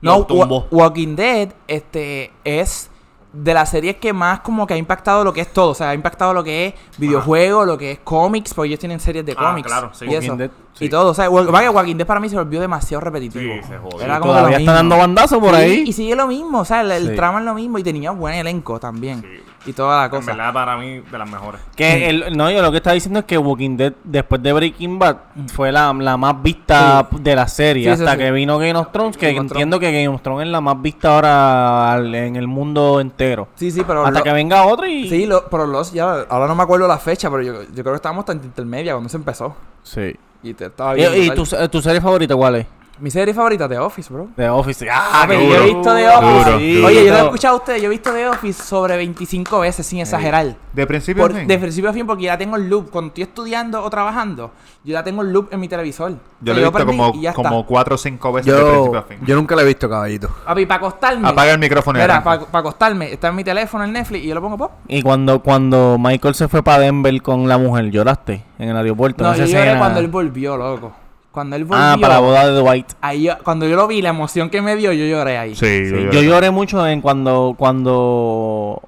[0.00, 0.26] No.
[0.70, 2.90] Walking Dead este, es
[3.32, 5.70] de las series que más como que ha impactado lo que es todo.
[5.70, 9.00] O sea, ha impactado lo que es videojuegos, lo que es cómics, porque ellos tienen
[9.00, 9.66] series de Ah, cómics.
[9.68, 10.06] claro, sí.
[10.06, 10.32] y eso.
[10.32, 10.50] Walking Dead,
[10.80, 11.10] Y todo.
[11.10, 13.54] O sea, Wa- vaya, Walking Dead para mí se volvió demasiado repetitivo.
[13.54, 14.00] Sí, se jodió.
[14.00, 15.84] Era como Todavía lo está dando bandazos por Sí, ahí.
[15.86, 17.16] Y sigue lo mismo, o sea, el, el Sí.
[17.16, 19.22] trama es lo mismo y tenía buen elenco también.
[19.66, 20.32] Y toda la En cosa.
[20.32, 21.60] verdad, para mí, de las mejores.
[21.76, 24.98] Que el, no, yo lo que estaba diciendo es que Walking Dead, después de Breaking
[24.98, 25.16] Bad,
[25.52, 27.84] fue la, la más vista de la serie.
[27.84, 28.18] Sí, hasta sí.
[28.18, 30.60] que vino Game of Thrones, que Game of entiendo que Game of Thrones es la
[30.60, 33.48] más vista ahora al- en el mundo entero.
[33.56, 34.06] Sí, sí, pero.
[34.06, 35.08] hasta lo- que venga otro y.
[35.08, 36.24] Sí, lo- pero los ya.
[36.30, 39.08] Ahora no me acuerdo la fecha, pero yo, yo creo que estábamos tan intermedia cuando
[39.10, 39.54] se empezó.
[39.82, 40.14] Sí.
[40.42, 41.12] Y te estaba ¿Y, bien.
[41.14, 41.68] y brutal.
[41.68, 42.66] tu, tu serie favorita cuál es?
[43.00, 44.28] Mi serie favorita, The Office, bro.
[44.36, 44.86] The Office.
[44.90, 45.74] ¡Ah, pero qué yo he duro!
[45.78, 46.44] visto The Office.
[46.50, 46.74] Duro, Sí.
[46.74, 46.86] duro.
[46.88, 47.80] Oye, yo lo he escuchado a ustedes.
[47.82, 50.56] Yo he visto The Office sobre 25 veces, sin exagerar.
[50.72, 51.46] De principio Por- a fin.
[51.48, 52.90] de principio a fin, porque ya tengo el loop.
[52.90, 54.50] Cuando estoy estudiando o trabajando,
[54.84, 56.12] yo ya tengo el loop en mi televisor.
[56.40, 59.18] Yo lo he visto como, como cuatro o cinco veces de principio a fin.
[59.24, 60.28] yo nunca la he visto, caballito.
[60.44, 61.28] Papi, para acostarme.
[61.28, 62.22] Apaga el micrófono arranca.
[62.24, 64.72] para acostarme, está en mi teléfono, en Netflix, y yo lo pongo pop.
[64.88, 69.22] Y cuando, cuando Michael se fue para Denver con la mujer, ¿lloraste en el aeropuerto?
[69.24, 70.92] No, en yo lloré cuando él volvió, loco.
[71.30, 71.84] Cuando él volvió.
[71.84, 72.86] Ah, para la boda de Dwight.
[73.00, 75.54] ahí yo- cuando yo lo vi, la emoción que me dio, yo lloré ahí.
[75.54, 78.82] Sí, Sí, yo lloré mucho en cuando cuando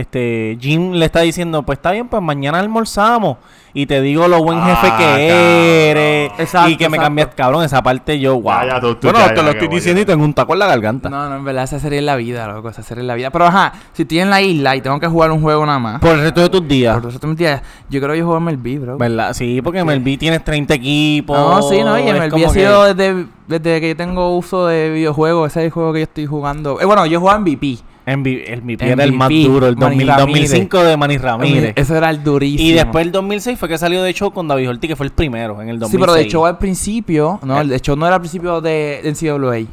[0.00, 3.36] este Jim le está diciendo, pues está bien, pues mañana almorzamos
[3.76, 5.20] y te digo lo buen jefe Ah, que cabrón.
[5.20, 8.52] eres Exacto, y que me cambias, cabrón, esa parte yo, wow.
[8.62, 10.52] Ya, ya, tú- tú bueno, ya, te ya, lo estoy diciendo y tengo un taco
[10.52, 11.10] en la garganta.
[11.10, 12.68] No, no, en verdad, esa serie es la vida, loco.
[12.68, 13.30] Esa serie es la vida.
[13.30, 16.00] Pero ajá, si estoy en la isla y tengo que jugar un juego nada más.
[16.00, 16.98] Por el resto de tus días.
[17.00, 18.96] Por eso te mentía, yo creo que yo juego MLB, bro.
[18.98, 19.32] ¿Verdad?
[19.32, 21.36] Sí, porque MLB tienes 30 equipos.
[21.36, 24.90] No, sí, no, y MLB ha que- sido desde, desde que yo tengo uso de
[24.90, 25.50] videojuegos.
[25.50, 26.80] Ese es el juego que yo estoy jugando.
[26.80, 27.78] Eh, bueno, yo jugaba MVP.
[28.06, 30.50] MVP, el MVP era el más duro, el Manny 2000, Ramírez.
[30.50, 31.72] 2005 de Manny Ramírez.
[31.76, 32.68] Ese era el durísimo.
[32.68, 35.12] Y después el 2006 fue que salió de show con David Ortiz, que fue el
[35.12, 35.90] primero en el 2006.
[35.90, 39.00] Sí, pero de hecho al principio, no, el de hecho no era al principio de,
[39.02, 39.66] de NCAA.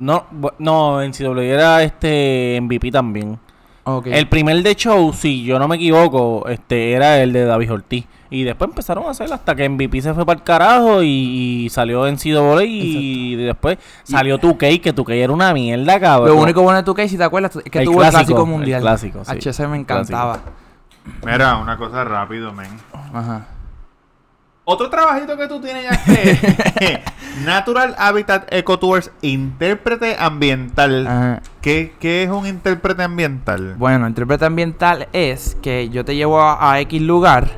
[0.00, 0.26] No,
[0.58, 3.38] no, en CW era este MVP también.
[4.04, 8.06] El primer de show, si yo no me equivoco, este era el de David Ortiz.
[8.30, 11.68] Y después empezaron a hacer hasta que MVP se fue para el carajo y, y
[11.70, 16.36] salió en CW y después salió 2K, que 2K era una mierda, cabrón.
[16.36, 18.42] Lo único bueno de tu case, si te acuerdas, es que El tuvo el clásico,
[18.42, 18.82] el mundial.
[18.82, 19.32] clásico, sí.
[19.50, 20.40] HC me encantaba.
[21.24, 22.68] Mira, una cosa rápido, men.
[23.14, 23.46] Ajá.
[24.70, 27.00] Otro trabajito que tú tienes es
[27.46, 31.06] Natural Habitat Eco Tours intérprete ambiental.
[31.06, 31.42] Ajá.
[31.62, 33.76] ¿Qué, qué es un intérprete ambiental?
[33.78, 37.48] Bueno, intérprete ambiental es que yo te llevo a, a X lugar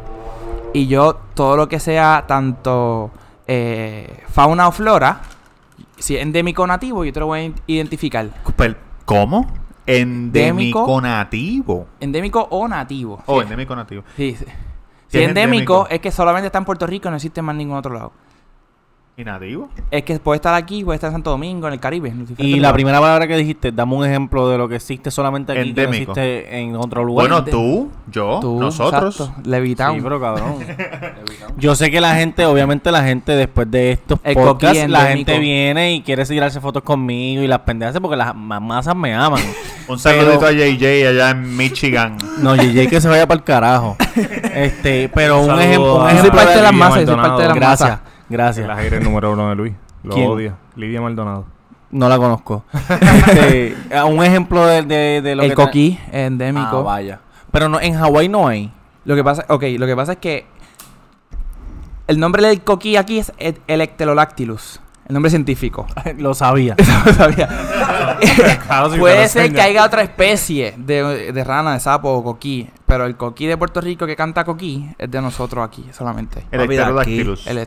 [0.72, 3.11] y yo todo lo que sea tanto
[3.48, 5.20] eh, fauna o flora,
[5.98, 8.28] si es endémico o nativo, yo te lo voy a identificar.
[9.04, 9.48] ¿Cómo?
[9.84, 11.00] Endémico Endémico.
[11.00, 11.86] nativo.
[11.98, 13.20] Endémico o nativo.
[13.26, 13.42] Oh, Sí.
[13.46, 14.04] endémico nativo.
[14.16, 14.44] Sí, sí.
[15.11, 15.88] Si Si es es endémico, endémico.
[15.90, 18.12] es que solamente está en Puerto Rico, no existe más en ningún otro lado.
[19.20, 19.68] ¿Y nativo?
[19.90, 22.08] Es que puede estar aquí, puede estar en Santo Domingo, en el Caribe.
[22.08, 22.72] en Y la lugares.
[22.72, 25.88] primera palabra que dijiste, dame un ejemplo de lo que existe solamente aquí, que no
[25.92, 26.12] Endémico.
[26.12, 27.28] existe en otro lugar.
[27.28, 29.20] Bueno, tú, yo, Tú, nosotros.
[29.20, 29.96] exacto, Levitown.
[29.96, 30.54] Sí, pero cabrón.
[31.58, 35.38] Yo sé que la gente, obviamente la gente después de estos El podcasts, la gente
[35.38, 39.42] viene y quiere tirarse fotos conmigo y las pendejas porque las ma- masas me aman.
[39.88, 42.16] Un saludito Pero- a JJ allá en Michigan.
[42.38, 43.96] No, JJ que se vaya para el carajo.
[44.54, 47.28] Este, pero un ejemplo, un ejemplo parte de las masas, Maldonado.
[47.28, 48.09] parte de las Gracias, masas.
[48.30, 48.66] Gracias.
[48.66, 49.74] La aire número uno de Luis.
[50.02, 50.30] Lo ¿Quién?
[50.30, 50.56] odia.
[50.76, 51.44] Lidia Maldonado.
[51.90, 52.64] No la conozco.
[52.72, 53.76] Este,
[54.06, 55.54] un ejemplo de, de, de lo El que...
[55.56, 56.78] coquí endémico.
[56.78, 57.20] Ah, vaya.
[57.50, 58.72] Pero no, en Hawái no hay.
[59.04, 60.46] Lo que pasa, ok, lo que pasa es que
[62.06, 64.80] el nombre del coquí aquí es E- Electelolactylus,
[65.11, 65.86] el nombre científico.
[66.18, 66.76] lo sabía.
[67.06, 67.48] No sabía.
[68.66, 72.11] Claro, si te Puede lo ser que haya otra especie de, de rana, de sapo
[72.12, 75.86] o coquí, pero el coquí de Puerto Rico que canta coquí es de nosotros aquí
[75.92, 76.44] solamente.
[76.50, 77.46] El Pterodactylus.
[77.46, 77.66] El Sí,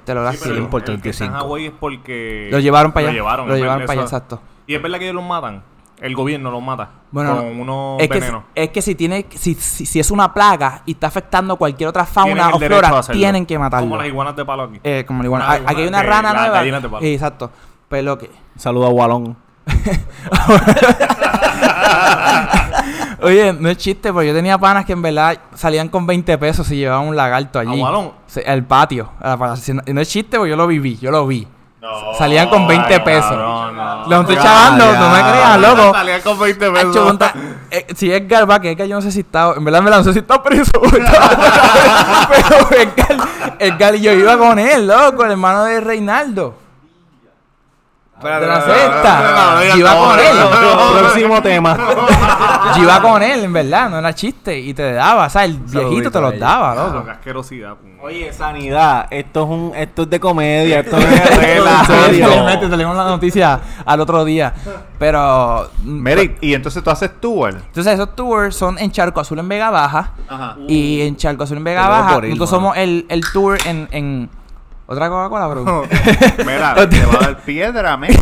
[0.85, 1.33] 35.
[1.33, 2.49] Hawái es porque...
[2.51, 3.13] Lo llevaron para allá.
[3.13, 3.47] Lo llevaron.
[3.49, 4.41] Lo llevaron para allá, exacto.
[4.67, 5.63] Y es verdad que ellos los matan.
[6.03, 6.89] El gobierno los mata.
[7.11, 8.43] Bueno, con unos Es que, venenos.
[8.53, 12.05] es que si tiene si, si, si es una plaga y está afectando cualquier otra
[12.05, 13.85] fauna el o a flora, tienen que matarlo.
[13.87, 14.79] Como las iguanas de palo aquí.
[14.83, 15.45] Eh, como la iguana.
[15.45, 16.61] Una Ah, Aquí hay una rana nueva.
[16.63, 16.99] de palo.
[17.01, 17.51] Eh, Exacto.
[17.89, 18.29] Lo que.
[18.57, 19.37] Saludo a Walón.
[23.21, 26.69] Oye, no es chiste, porque yo tenía panas que en verdad salían con 20 pesos
[26.71, 27.73] y llevaban un lagarto allí.
[27.75, 28.11] Agualón.
[28.27, 29.09] Sí, al patio.
[29.21, 29.55] a.
[29.85, 31.47] Y no es chiste, porque yo lo viví, yo lo vi.
[31.83, 32.13] No.
[32.17, 33.29] Salían con 20 pesos.
[33.29, 34.05] cabrón, no.
[34.07, 35.91] Lo estoy chavando, no me creas, loco.
[35.93, 37.05] Salían con 20 Hacho, pesos.
[37.05, 37.33] monta-
[37.69, 39.97] eh, si Edgar va, que Edgar yo no sé si está, en verdad me la
[39.97, 40.71] no sé si está preso.
[40.81, 43.17] pero Edgar,
[43.59, 46.55] Edgar y yo iba con él, loco, el hermano de Reinaldo.
[48.23, 49.77] De la sexta.
[49.77, 50.99] Iba con él.
[50.99, 51.77] Próximo tema.
[52.81, 54.57] Iba con él, en verdad, no era chiste.
[54.59, 57.05] Y te daba, o sea, el viejito te los daba, Loco, loco.
[57.05, 57.73] qué asquerosidad.
[58.01, 59.07] Oye, sanidad.
[59.11, 60.79] Esto es un, esto es de comedia.
[60.81, 61.83] Esto no es Sí, regla.
[62.27, 64.53] Realmente salimos la noticia al otro día.
[64.99, 65.69] Pero.
[65.83, 67.49] mm, Mary, y entonces tú haces tour.
[67.51, 70.11] Entonces esos tours son en Charco Azul en Vega Baja.
[70.27, 70.55] Ajá.
[70.67, 74.29] Y en Charco Azul en Vega Te Baja, nosotros somos el, el tour en, en...
[74.85, 75.83] ¿Otra Coca-Cola, bro?
[76.45, 78.11] Mira, te va a dar piedra, men.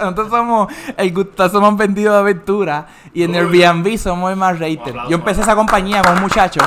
[0.00, 2.86] nosotros somos el gustazo más vendido de aventura.
[3.12, 4.94] Y en Airbnb somos el más rated.
[5.08, 6.60] Yo empecé esa compañía con un muchacho.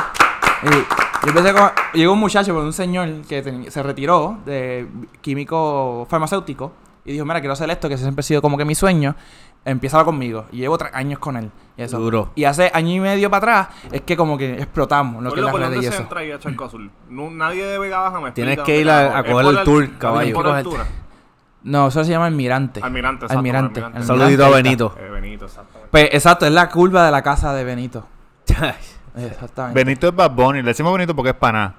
[0.64, 1.70] y yo empecé con...
[1.94, 4.88] Llegó un muchacho con un señor que ten- se retiró de
[5.22, 6.72] químico farmacéutico.
[7.04, 9.16] Y dijo, mira, quiero hacer esto, que siempre ha sido como que mi sueño.
[9.66, 10.46] Empieza conmigo.
[10.52, 11.50] Y llevo tres años con él.
[11.76, 11.98] Y eso.
[12.00, 12.32] Duro.
[12.36, 15.46] Y hace año y medio para atrás es que como que explotamos lo que es
[15.46, 16.02] la ¿por red y eso.
[16.04, 16.92] entra ahí a Charco Azul?
[17.10, 19.64] No, nadie de Vega Baja me Tienes que ir a- a ¿Es coger el al-
[19.66, 20.34] tour, caballo.
[20.36, 20.86] por altura?
[21.64, 22.80] No, eso se llama Almirante.
[22.84, 23.80] Almirante, exacto, Almirante.
[23.82, 23.98] Almirante.
[23.98, 24.08] Almirante.
[24.08, 24.50] Saludito a.
[24.52, 24.96] Benito.
[25.00, 25.88] Eh, Benito, exactamente.
[25.90, 28.06] Pues, exacto, es la curva de la casa de Benito.
[29.18, 29.84] Exactamente.
[29.84, 30.62] Benito es Bad Bunny.
[30.62, 31.76] Le decimos Benito porque es pana.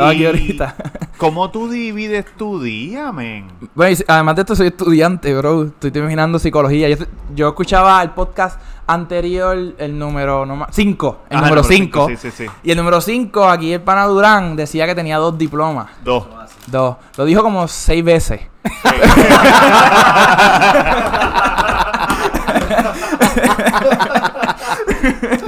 [0.00, 0.74] Estaba aquí ahorita.
[1.18, 3.48] ¿Cómo tú divides tu día, men?
[3.74, 5.64] Bueno, y además de esto, soy estudiante, bro.
[5.64, 6.88] Estoy terminando psicología.
[6.88, 6.96] Yo,
[7.34, 11.18] yo escuchaba el podcast anterior, el número 5.
[11.28, 12.18] El Ajá, número cinco, 5.
[12.18, 12.50] Sí, sí, sí.
[12.62, 15.88] Y el número 5, aquí el pana Durán decía que tenía dos diplomas.
[16.02, 16.26] Dos.
[16.68, 16.96] Dos.
[17.18, 18.40] Lo dijo como seis veces.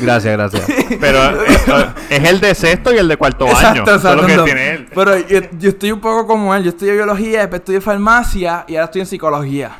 [0.00, 0.66] Gracias, gracias.
[1.00, 3.84] Pero eh, es el de sexto y el de cuarto año.
[3.86, 4.44] Es lo que no.
[4.44, 4.88] tiene él.
[4.94, 6.62] Pero yo, yo estoy un poco como él.
[6.64, 9.70] Yo estudio biología, después estudié farmacia y ahora estoy en psicología.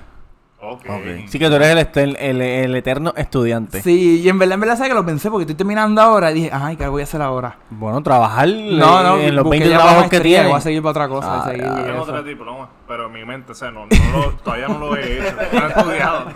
[0.59, 0.85] Ok.
[1.29, 3.83] Sí que tú eres el, estel- el, el eterno estudiante.
[3.83, 6.35] Sí, y en verdad, en verdad, sé que lo pensé porque estoy terminando ahora y
[6.35, 7.57] dije, ay, ¿qué voy a hacer ahora?
[7.71, 10.49] Bueno, trabajar No, no, en los busqué 20 ya la trabajos que tienes.
[10.49, 11.43] Voy a seguir para otra cosa.
[11.43, 14.67] Ah, seguir Tengo tres diplomas, pero en mi mente, o sea, no, no lo- todavía
[14.67, 15.35] no lo he hecho.
[15.53, 16.27] No he estudiado.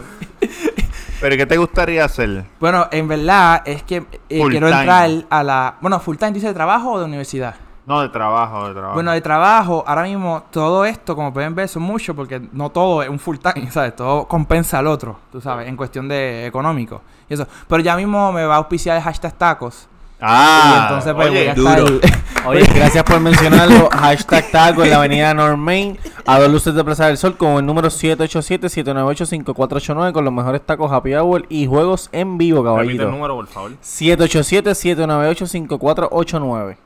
[1.20, 2.46] ¿Pero qué te gustaría hacer?
[2.58, 4.80] Bueno, en verdad es que eh, quiero time.
[4.80, 5.76] entrar a la...
[5.82, 7.56] Bueno, full time, dice de trabajo o de universidad.
[7.84, 8.94] No, de trabajo, de trabajo.
[8.94, 13.02] Bueno, de trabajo, ahora mismo todo esto, como pueden ver, son muchos porque no todo
[13.02, 13.96] es un full time, ¿sabes?
[13.96, 17.46] Todo compensa al otro, tú sabes, en cuestión de económico y eso.
[17.68, 19.89] Pero ya mismo me va a auspiciar el hashtag tacos.
[20.20, 21.86] Ah, y entonces pues oye, voy a duro.
[21.96, 22.20] estar...
[22.46, 23.90] Oye, gracias por mencionarlo.
[23.92, 27.66] Hashtag taco en la avenida Normain, a dos luces de Plaza del Sol, con el
[27.66, 33.10] número 787-798-5489, con los mejores tacos happy hour y juegos en vivo, Repite el caballito.
[33.10, 33.72] número, por favor.
[33.82, 36.76] 787-798-5489.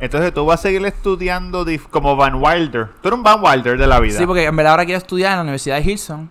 [0.00, 2.88] Entonces tú vas a seguir estudiando como Van Wilder.
[3.02, 4.16] Tú eres un Van Wilder de la vida.
[4.16, 6.30] Sí, porque en verdad ahora quiero estudiar en la Universidad de Hilson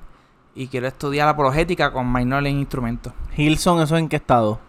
[0.55, 3.11] y quiero estudiar apologética con minor en instrumentos.
[3.35, 4.59] Hilson, ¿eso en qué estado?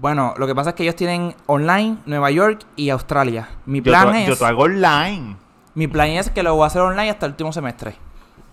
[0.00, 3.48] Bueno, lo que pasa es que ellos tienen online Nueva York y Australia.
[3.66, 5.36] Mi plan es yo te hago online.
[5.74, 7.96] mi plan es que lo voy a hacer online hasta el último semestre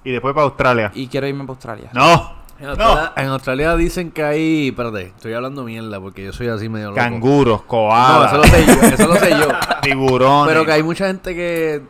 [0.03, 0.91] Y después para Australia.
[0.93, 1.89] y quiero irme para Australia.
[1.93, 2.41] No.
[2.59, 4.67] En Australia, en Australia dicen que hay.
[4.69, 6.97] Espérate, estoy hablando mierda porque yo soy así medio loco.
[7.01, 8.73] Canguros, No, koalas, eso lo sé yo.
[8.83, 9.47] Eso lo sé yo.
[9.81, 10.47] tiburones.
[10.53, 11.81] Pero que hay mucha gente que.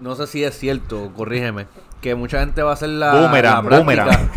[0.00, 1.66] No sé si es cierto, corrígeme.
[2.00, 3.12] Que mucha gente va a hacer la.
[3.12, 4.30] Boomerang, la boomerang.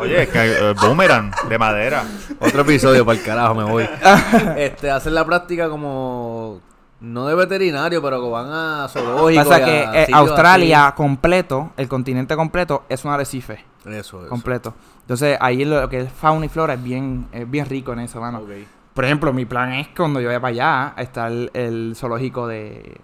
[0.00, 2.04] Oye, que, eh, boomerang de madera.
[2.38, 3.88] Otro episodio para el carajo, me voy.
[4.56, 6.60] este, hacen la práctica como.
[7.00, 9.42] No de veterinario, pero que van a zoológico.
[9.42, 13.64] Pasa a que eh, Australia completo, el continente completo, es un arrecife.
[13.86, 14.28] Eso, eso.
[14.28, 14.74] completo.
[15.00, 18.20] Entonces ahí lo que es fauna y flora es bien, es bien rico en eso,
[18.20, 18.40] mano.
[18.40, 18.50] Ok.
[18.94, 22.46] Por ejemplo, mi plan es que cuando yo vaya para allá está el, el zoológico
[22.46, 23.00] de...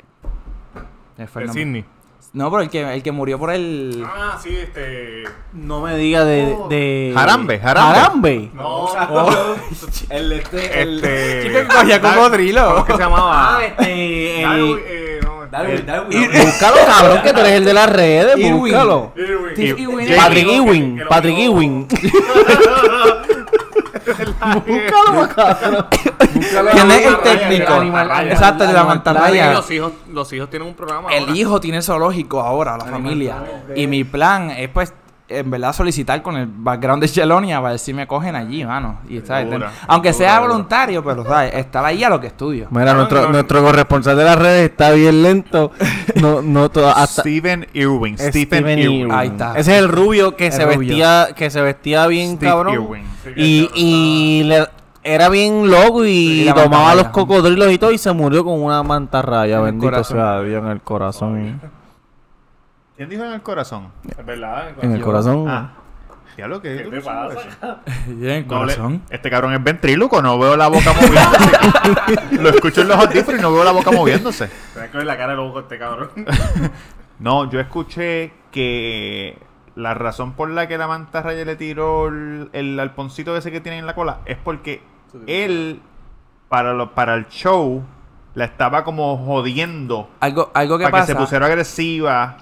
[1.16, 1.54] ¿me fue el De?
[1.54, 1.84] Sydney.
[2.37, 4.05] No, pero el que, el que murió por el...
[4.07, 5.24] Ah, sí, este.
[5.55, 7.12] No me diga de, de...
[7.14, 7.95] Jarambe, jarambe.
[7.95, 8.51] Jarambe.
[8.53, 8.89] No.
[10.11, 10.82] el este...
[10.82, 11.43] Este.
[11.45, 12.74] Chico que cogía cocodrilo.
[12.74, 13.57] ¿Cómo que se llamaba?
[13.57, 14.43] Ah, este...
[14.43, 14.84] Darwin, El...
[14.87, 18.53] eh, no, Búscalo, cabrón, que tú eres el de las redes.
[18.53, 19.12] Búscalo.
[19.16, 20.07] Irwin.
[20.47, 21.03] Irwin.
[21.09, 21.89] Patrick Ewing.
[21.89, 23.22] que lo
[24.41, 24.89] Vio- Ewing.
[26.72, 27.82] ¿Quién es el técnico?
[28.30, 29.53] Exacto, de la mantarraya.
[29.53, 31.09] Los hijos, los hijos tienen un programa.
[31.09, 31.16] ahora.
[31.16, 33.37] El hijo tiene zoológico ahora, la familia.
[33.74, 34.93] Y mi plan es pues
[35.28, 38.98] en verdad solicitar con el background de Chelonia para ver si me cogen allí, mano.
[39.08, 39.50] Y, ¿sabes?
[39.50, 40.48] Dura, Aunque dura, sea dura.
[40.48, 41.54] voluntario, pero ¿sabes?
[41.54, 42.68] estar ahí a lo que estudio.
[42.70, 43.28] Mira, No, nuestro, no.
[43.30, 45.72] nuestro corresponsal de las redes está bien lento.
[46.16, 47.22] No, no, to- hasta...
[47.22, 48.16] Stephen Irwin.
[48.16, 49.00] Stephen, Stephen Irwin.
[49.00, 49.12] Irwin.
[49.14, 49.58] Ahí está.
[49.58, 50.78] Ese es el rubio que El se rubio.
[50.78, 52.74] vestía que se vestía bien Steve cabrón.
[52.74, 53.02] Irwin.
[53.36, 54.68] Y, y le-
[55.02, 59.60] era bien loco y, tomaba los cocodrilos y todo y se murió con una mantarraya.
[59.60, 61.60] Bendito sea Dios en el corazón.
[62.97, 63.88] ¿Quién dijo en el corazón?
[64.09, 64.70] Es verdad.
[64.82, 65.47] En el corazón.
[65.49, 65.70] Ah.
[66.36, 67.80] Diablo, ¿qué, ¿Qué tú te pasa?
[68.07, 69.03] Y en el No, le- corazón.
[69.11, 72.32] este cabrón es ventríloco, no veo la boca moviéndose.
[72.42, 74.51] Lo escucho en los audífonos y no veo la boca moviéndose.
[74.74, 76.11] Tienes que ver la cara de loco este cabrón.
[77.18, 79.38] No, yo escuché que
[79.74, 83.78] la razón por la que la mantarraya le tiró el, el alponcito ese que tiene
[83.78, 84.82] en la cola es porque
[85.26, 85.80] él,
[86.51, 87.82] para, lo- para el show,
[88.34, 91.07] la estaba como jodiendo Algo, algo que para pasa.
[91.07, 92.36] que se pusiera agresiva.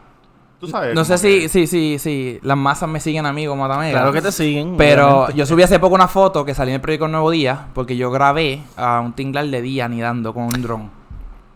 [0.64, 0.94] Tú sabes.
[0.94, 2.38] no sé si, que- sí, sí, sí.
[2.42, 3.92] Las masas me siguen a mí como Tamega.
[3.92, 4.76] Claro que te siguen.
[4.76, 5.38] Pero obviamente.
[5.38, 8.10] yo subí hace poco una foto que salí en el periódico Nuevo Día porque yo
[8.10, 10.90] grabé a un tinglar de día anidando con un dron.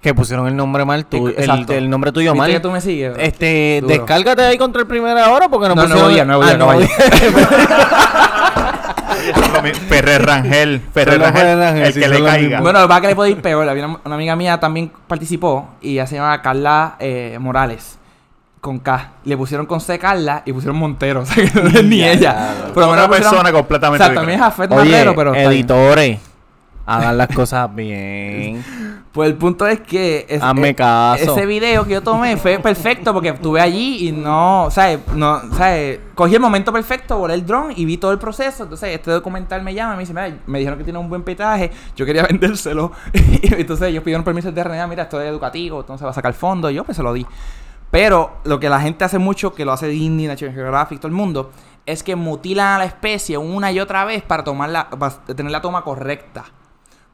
[0.00, 1.34] Que pusieron el nombre mal tuyo.
[1.36, 2.50] El, nombre tuyo ¿Viste mal.
[2.52, 3.14] que tú me sigues?
[3.18, 3.94] Este, Duro.
[3.94, 5.98] descárgate ahí contra el primera hora porque no, No, pusieron...
[6.02, 6.88] Nuevo Día, Nuevo Día,
[9.34, 10.80] Ah, lo mi- Ferrer Rangel.
[10.92, 12.60] Ferrer Rangel, Ferrer Rangel, el sí, que le caiga.
[12.60, 13.68] Bueno, lo que pasa es que le puede ir peor.
[13.68, 17.97] Había Una, una amiga mía también participó y ella se llama Carla eh, Morales.
[18.68, 19.12] Con K.
[19.24, 21.20] Le pusieron con C Carla y pusieron Montero.
[21.22, 22.54] O sea, que no es ni ella.
[22.68, 24.74] Otra menos pusieron- persona completamente O sea, también es diferente.
[24.74, 25.34] Afet Oye, Marrero, pero.
[25.34, 26.18] editores,
[26.84, 28.62] hagan las cosas bien.
[29.10, 31.32] Pues el punto es que es- Hazme eh, caso.
[31.34, 34.98] ese video que yo tomé fue perfecto porque estuve allí y no, ¿sabes?
[35.16, 35.98] No, ¿sabes?
[36.14, 38.64] Cogí el momento perfecto, volé el dron y vi todo el proceso.
[38.64, 41.22] Entonces, este documental me llama y me dice, mira, me dijeron que tiene un buen
[41.22, 42.92] petaje, yo quería vendérselo.
[43.14, 46.34] y entonces ellos pidieron permiso de RNA, mira, esto es educativo, entonces va a sacar
[46.34, 46.70] fondo.
[46.70, 47.26] Y yo pues se lo di.
[47.90, 51.14] Pero lo que la gente hace mucho, que lo hace Disney, National Geographic, todo el
[51.14, 51.50] mundo,
[51.86, 54.88] es que mutilan a la especie una y otra vez para tomar
[55.34, 56.44] tener la toma correcta.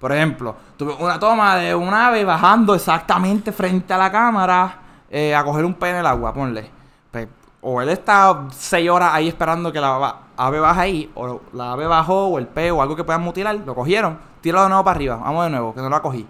[0.01, 5.35] Por ejemplo, tuve una toma de un ave bajando exactamente frente a la cámara eh,
[5.35, 6.69] a coger un pez en el agua, ponle.
[7.11, 7.29] Pues,
[7.61, 11.87] o él está seis horas ahí esperando que la ave baje ahí, o la ave
[11.87, 14.97] bajó, o el pez, o algo que puedan mutilar, lo cogieron, tíralo de nuevo para
[14.97, 16.27] arriba, vamos de nuevo, que no la cogí.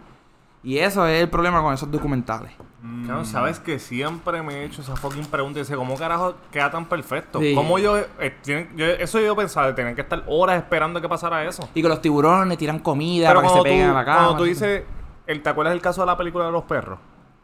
[0.63, 2.53] Y eso es el problema con esos documentales.
[3.07, 6.71] Cabrón, sabes que siempre me he hecho esa fucking pregunta y dice, ¿cómo carajo queda
[6.71, 7.41] tan perfecto?
[7.41, 7.55] Sí.
[7.55, 11.09] ¿Cómo yo, eh, tienen- yo- eso yo pensaba, de tener que estar horas esperando que
[11.09, 11.67] pasara eso?
[11.75, 14.05] Y que los tiburones tiran comida Pero para que se cuando peguen tú, a la
[14.05, 14.25] cámara.
[14.25, 14.83] cuando tú dices,
[15.27, 16.99] el, ¿te acuerdas del caso de la película de los perros?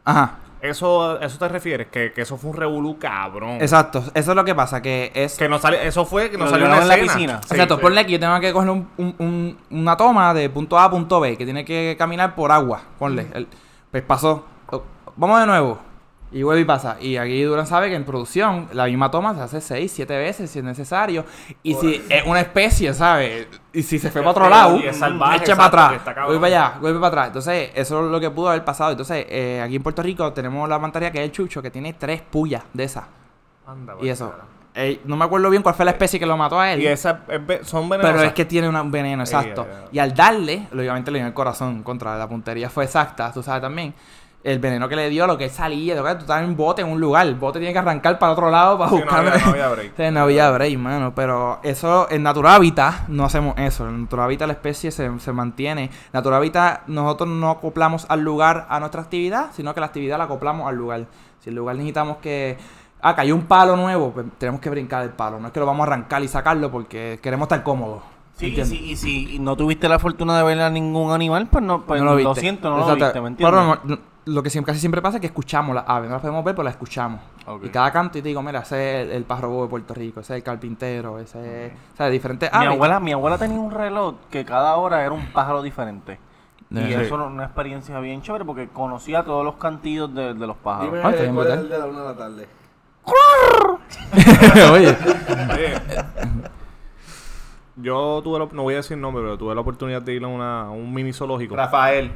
[0.05, 0.37] Ajá.
[0.61, 1.87] Eso, ¿a eso te refieres?
[1.87, 3.57] Que, que eso fue un revolú cabrón.
[3.61, 5.37] Exacto, eso es lo que pasa, que es...
[5.39, 7.41] Que no sale, eso fue que no salió una en la piscina.
[7.41, 7.81] Sí, Exacto, sí.
[7.81, 10.91] ponle que yo tengo que coger un- un- un- una toma de punto A a
[10.91, 12.81] punto B, que tiene que caminar por agua.
[12.99, 13.25] Ponle.
[13.33, 13.47] el-
[13.89, 14.45] pues pasó.
[15.15, 15.79] Vamos de nuevo.
[16.33, 16.95] Y vuelve y pasa.
[17.01, 20.49] Y aquí Durán sabe que en producción la misma toma se hace 6, 7 veces
[20.49, 21.25] si es necesario.
[21.61, 23.47] Y si es una especie, ¿sabes?
[23.73, 24.79] Y si se fue para otro lado,
[25.35, 26.25] echa para atrás.
[26.25, 27.27] Vuelve para allá, vuelve para atrás.
[27.27, 28.91] Entonces, eso es lo que pudo haber pasado.
[28.91, 31.93] Entonces, eh, aquí en Puerto Rico tenemos la pantalla que es el chucho, que tiene
[31.93, 33.03] tres pullas de esas.
[33.67, 34.29] Anda, Y eso.
[34.29, 34.47] carajo.
[34.73, 36.81] Eh, no me acuerdo bien cuál fue la especie que lo mató a él.
[36.81, 37.17] Y esas
[37.63, 38.15] son venenosas.
[38.15, 39.67] Pero es que tiene un veneno, exacto.
[39.91, 43.61] Y al darle, obviamente le dio el corazón contra la puntería fue exacta, tú sabes
[43.61, 43.93] también.
[44.43, 46.81] El veneno que le dio, lo que salía, lo que tú estás en un bote
[46.81, 49.19] en un lugar, el bote tiene que arrancar para otro lado para Sí, no buscar.
[49.27, 49.93] había- no había break.
[49.97, 51.13] Sí, no había break, mano.
[51.15, 53.87] Pero eso, en Natural Habitat no hacemos eso.
[53.87, 55.91] En Natural Habitat la especie se, se mantiene.
[56.11, 60.23] Natural Habitat nosotros no acoplamos al lugar a nuestra actividad, sino que la actividad la
[60.23, 61.05] acoplamos al lugar.
[61.39, 62.57] Si el lugar necesitamos que.
[63.03, 65.39] Ah, cayó un palo nuevo, pues tenemos que brincar el palo.
[65.39, 68.01] No es que lo vamos a arrancar y sacarlo porque queremos estar cómodos.
[68.37, 71.63] Sí, y si, y si no tuviste la fortuna de ver a ningún animal, pues
[71.63, 72.41] no, pues No lo, viste.
[72.41, 72.99] siento, no Exacto.
[72.99, 73.59] lo viste, ¿me entiendes?
[73.59, 74.01] Pero no, no,
[74.31, 76.09] lo que siempre, casi siempre pasa es que escuchamos las aves.
[76.09, 77.19] No las podemos ver, pero las escuchamos.
[77.45, 77.65] Ok.
[77.65, 79.93] Y cada canto, y te digo, mira, ese es el, el pájaro bobo de Puerto
[79.93, 81.73] Rico, ese es el carpintero, ese es...
[81.93, 82.69] O sea, diferentes mi, aves.
[82.69, 86.19] abuela, mi abuela tenía un reloj que cada hora era un pájaro diferente.
[86.69, 86.93] Y Sí.
[86.93, 90.93] eso era una experiencia bien chévere porque conocía todos los cantillos de, de los pájaros.
[91.03, 92.47] Ah, está bien ¿cuál es el de la una de la tarde?
[94.71, 94.95] Oye,
[95.53, 95.81] Oye,
[97.81, 100.27] Yo tuve, la- no voy a decir nombre, pero tuve la oportunidad de ir a,
[100.27, 101.55] una- a un mini zoológico.
[101.55, 102.11] Rafael.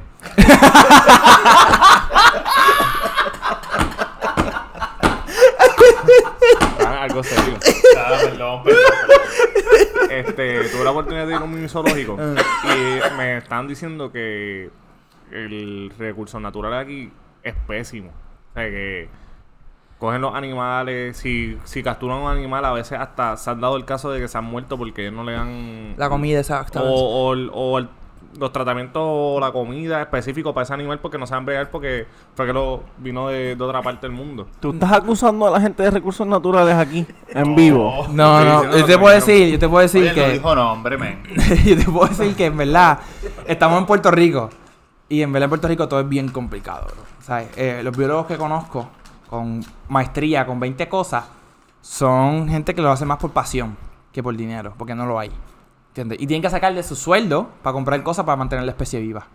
[6.86, 7.58] Ah, algo serio.
[10.10, 12.18] Este, tuve la oportunidad de ir a un mini zoológico
[12.64, 14.70] y me están diciendo que
[15.32, 17.12] el recurso natural aquí
[17.44, 18.10] es pésimo.
[18.10, 19.10] O sea, que
[20.06, 23.86] cogen los animales, si, si capturan un animal, a veces hasta se han dado el
[23.86, 26.82] caso de que se han muerto porque no le dan la comida exacta.
[26.82, 27.90] o, o el- o el-
[28.38, 32.46] los tratamientos o la comida específico para ese animal porque no saben bregar porque fue
[32.46, 34.46] que lo vino de, de otra parte del mundo.
[34.60, 38.06] Tú estás acusando a la gente de recursos naturales aquí, en vivo.
[38.12, 39.26] No, no, no, yo te no, puedo no.
[39.26, 40.32] decir, yo te puedo decir Oye, no que...
[40.34, 41.24] dijo nombre, men.
[41.66, 43.00] yo te puedo decir que en verdad
[43.48, 44.50] estamos en Puerto Rico
[45.08, 47.06] y en verdad en Puerto Rico todo es bien complicado, bro.
[47.22, 47.48] ¿Sabes?
[47.56, 48.90] Eh, los biólogos que conozco
[49.30, 51.26] con maestría, con 20 cosas,
[51.82, 53.78] son gente que lo hace más por pasión
[54.12, 55.32] que por dinero, porque no lo hay.
[55.90, 56.22] ¿Entiendes?
[56.22, 59.28] Y tienen que sacar de su sueldo para comprar cosas para mantener la especie viva.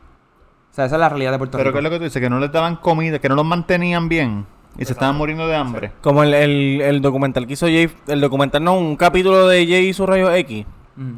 [0.70, 1.74] O sea, esa es la realidad de Puerto Pero Rico.
[1.74, 2.20] ¿qué es lo que tú dices?
[2.20, 4.47] Que no les daban comida, que no los mantenían bien
[4.78, 5.93] y se estaban muriendo de hambre.
[6.01, 9.88] Como el, el, el documental que hizo Jay, el documental no, un capítulo de Jay
[9.88, 10.64] y su rayo X.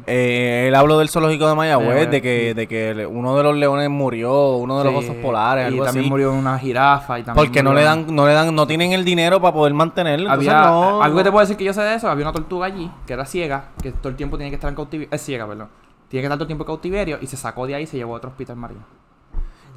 [0.07, 3.89] Eh, él habló del zoológico de Mayagüez, de que, de que uno de los leones
[3.89, 6.09] murió, uno de los Sí, osos polares, y también así.
[6.09, 9.03] murió una jirafa y también Porque no le dan, no le dan, no tienen el
[9.03, 10.31] dinero para poder mantenerlo.
[10.31, 12.67] Había, no- algo que te puedo decir que yo sé de eso, había una tortuga
[12.67, 15.45] allí que era ciega, que todo el tiempo tiene que estar en cautiverio, es ciega,
[15.45, 15.67] perdón.
[16.07, 17.97] Tiene que estar todo el tiempo en cautiverio y se sacó de ahí y se
[17.97, 18.81] llevó a otro hospital marino.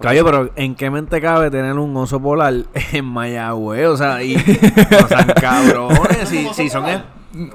[0.01, 2.53] Cayo, pero ¿en qué mente cabe tener un oso polar
[2.93, 3.87] en Mayagüez?
[3.89, 4.37] O sea, y...
[5.05, 6.87] o sea, cabrones, si, si son...
[6.87, 7.01] es-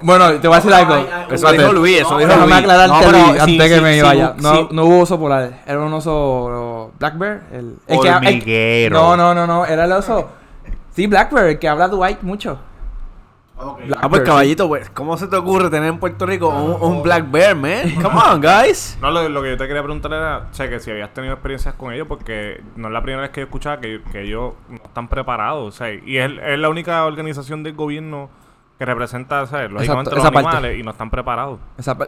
[0.02, 0.96] Bueno, te voy a decir algo.
[1.32, 2.62] Eso dijo Luis, eso dijo Luis.
[2.68, 4.34] No, pero Luis, sí, antes que sí, me sí, vaya.
[4.38, 4.44] sí.
[4.44, 5.62] No, no hubo oso polar.
[5.66, 7.42] Era un oso Black Bear.
[7.52, 9.00] El, el que- el- Hormiguero.
[9.00, 9.66] no, no, no, no.
[9.66, 10.30] Era el oso.
[10.92, 12.60] Sí, Black Bear, el que habla Dwight mucho.
[13.86, 16.82] Black Ah, pues Bear, caballito, pues, ¿cómo se te ocurre tener en Puerto Rico un,
[16.98, 17.94] un black bear, man?
[18.02, 18.98] Come on, guys.
[19.00, 21.34] No, lo, lo que yo te quería preguntar era, o sea, que si habías tenido
[21.34, 24.54] experiencias con ellos, porque no es la primera vez que yo escuchaba que, que ellos
[24.68, 28.32] no están preparados, o sea, y es, es la única organización del gobierno
[28.82, 29.70] que representa, ¿sabes?
[29.70, 30.58] Lógicamente Exacto, los parte.
[30.58, 31.60] animales y no están preparados.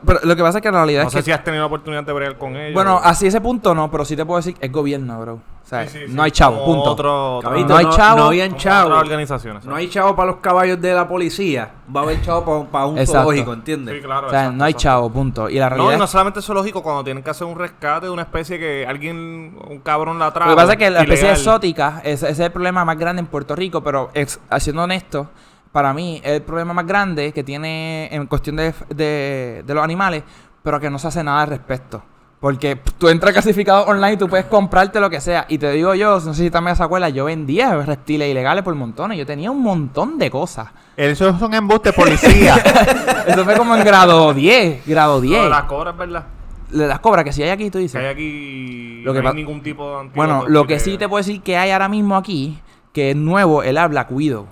[0.03, 1.61] Pero lo que pasa es que la realidad No es sé que si has tenido
[1.61, 2.73] la oportunidad de bregar con ellos.
[2.73, 5.33] Bueno, así ese punto no, pero sí te puedo decir que es gobierno, bro.
[5.35, 6.13] O sea, Sí, sí, sí.
[6.13, 6.91] no hay chavo, punto.
[6.91, 8.17] Otro, Caballito, No hay chavo.
[8.17, 8.87] no habían como chavo.
[8.89, 9.65] otras organizaciones.
[9.65, 11.69] No hay chavo para los caballos de la policía.
[11.95, 13.21] Va a haber chavo para un Exacto.
[13.21, 13.95] zoológico, ¿entiendes?
[13.97, 14.27] Sí, claro.
[14.27, 14.83] O sea, exacto, no hay exacto.
[14.83, 15.49] chavo, punto.
[15.49, 18.07] Y la realidad No, es no solamente eso lógico, cuando tienen que hacer un rescate
[18.07, 20.49] de una especie que alguien, un cabrón la trae.
[20.49, 23.19] Lo que pasa es que la especie exótica, ese, ese es el problema más grande
[23.19, 25.29] en Puerto Rico, pero ex- siendo honesto,
[25.73, 29.83] para mí es el problema más grande que tiene en cuestión de, de, de los
[29.83, 30.23] animales,
[30.63, 32.01] pero que no se hace nada al respecto.
[32.39, 35.45] Porque tú entras clasificado online y tú puedes comprarte lo que sea.
[35.47, 38.75] Y te digo yo, no sé si también se acuerdan, yo vendía reptiles ilegales por
[38.75, 39.17] montones.
[39.17, 40.67] Yo tenía un montón de cosas.
[40.97, 42.55] Esos son embustes, policía.
[43.27, 45.41] Eso fue como en grado 10, grado 10.
[45.43, 46.25] No, las cobras, ¿verdad?
[46.69, 48.01] De las cobras que si hay aquí, tú Que dices.
[48.01, 49.01] hay aquí.
[49.03, 51.41] Lo que no hay ningún tipo de Bueno, lo que que- sí te puedo decir
[51.41, 52.59] que hay ahora mismo aquí,
[52.91, 54.47] que es nuevo, es la Black Widow,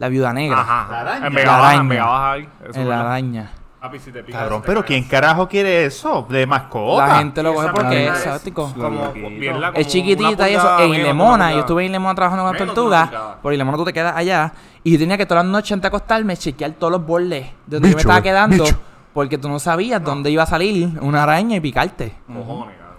[0.00, 0.88] la viuda negra, Ajá.
[0.90, 1.26] La araña.
[1.28, 1.88] En Vega La Baja, en araña.
[1.90, 2.40] Vega Baja hay.
[2.42, 3.06] Eso en es la verdad.
[3.06, 3.50] araña.
[3.80, 4.84] Papi, si te pica, Cabrón, te pero.
[4.84, 6.26] ¿quién carajo quiere eso?
[6.28, 7.06] De mascota.
[7.06, 8.72] La gente lo coge esa porque es es exótico.
[8.76, 10.62] Como, bien la- Es como chiquitita y eso.
[10.62, 11.52] pulgada En menos de una Lemona, pulgada.
[11.52, 13.08] yo estuve en Lemona trabajando con Menos de una tortugas.
[13.08, 13.36] pulgada.
[13.40, 14.52] Por Lemona tú te quedas allá.
[14.84, 17.76] Y yo tenía que todas las noches antes de acostarme chequear todos los bordes de
[17.76, 18.64] donde yo me estaba quedando.
[18.64, 18.78] bicho.
[19.14, 22.14] Porque tú no sabías dónde iba a salir una araña y picarte.
[22.26, 22.89] Cojones, cabrón.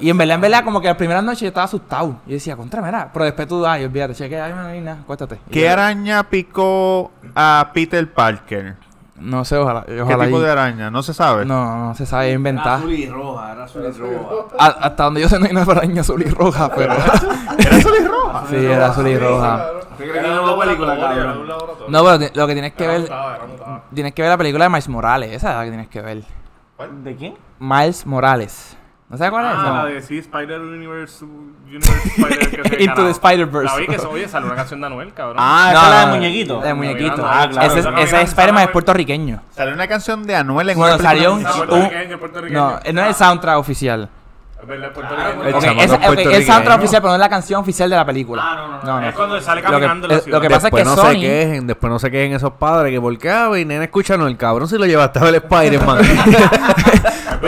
[0.00, 2.16] Y en verdad, en verdad, como que las primeras noches yo estaba asustado.
[2.26, 3.10] Yo decía, contra, mira.
[3.12, 5.38] Pero después tú, ay, olvídate, cheque, ay, no hay nada, acuéstate.
[5.48, 8.76] Y ¿Qué araña picó a Peter Parker?
[9.16, 9.82] No sé, ojalá.
[9.84, 10.90] ¿Qué tipo y- de araña?
[10.92, 11.44] No se sabe.
[11.44, 12.78] No, no se sabe inventar.
[12.78, 14.44] Azul y roja, era azul y roja.
[14.58, 16.92] A- hasta donde yo sé no hay una araña azul y roja, pero...
[16.92, 18.44] ¿Era azul y roja?
[18.50, 19.66] sí, era azul y roja.
[19.90, 21.48] ¿Usted cree que era una película, cabrón?
[21.88, 23.10] No, pero ti- lo que tienes que ver...
[23.92, 25.32] Tienes que ver la película de Miles Morales.
[25.32, 26.22] Esa es la que tienes que ver.
[27.02, 27.34] ¿De quién?
[27.58, 28.76] Miles Morales.
[29.10, 29.72] ¿No sabes cuál es Ah, esa?
[29.72, 33.10] la de sí, Spider Universe, Universe Spider, que se Into the.
[33.10, 33.64] Spider-Verse.
[33.64, 35.36] La vi que eso, oye, sale una canción de Anuel, cabrón.
[35.38, 36.60] Ah, esa No, es la de muñequito.
[36.60, 37.26] De muñequito.
[37.26, 37.66] Ah, claro.
[37.68, 39.40] Ese, es- Navidad, ese Navidad, Spider-Man es puertorriqueño.
[39.54, 42.60] Salió una canción de Anuel en Bueno, una salió un- de- Puertorriqueño, puertorriqueño.
[42.60, 44.10] No, no es el soundtrack oficial.
[44.60, 45.44] Es verdad, puertorriqueño.
[45.44, 46.46] El Ok, chamaco ese- es ok, es el puertorriqueño.
[46.52, 48.42] soundtrack oficial, pero no es la canción oficial de la película.
[48.44, 49.08] Ah, no, no, no.
[49.08, 50.36] Es cuando sale Lo que, caminando la eh, ciudad.
[50.36, 51.20] lo que pasa es que Después no se Sony...
[51.20, 54.26] quejen, después no se quejen esos padres que por qué, ah, y nena, escucha, no,
[54.26, 55.98] el cabrón si lo llevaste a ver Spider-Man.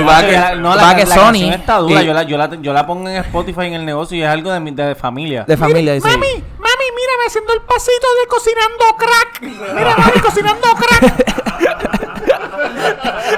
[0.09, 2.01] Va que- la, no, va la, que la Sony está dura.
[2.01, 4.29] y- Yo la, yo, la, yo la pongo en Spotify en el negocio y es
[4.29, 5.43] algo de, mi- de familia.
[5.49, 6.07] de familia, dice.
[6.07, 9.43] mami, mírame haciendo el pasito de cocinando crack.
[9.75, 11.27] Mira, mami, cocinando crack.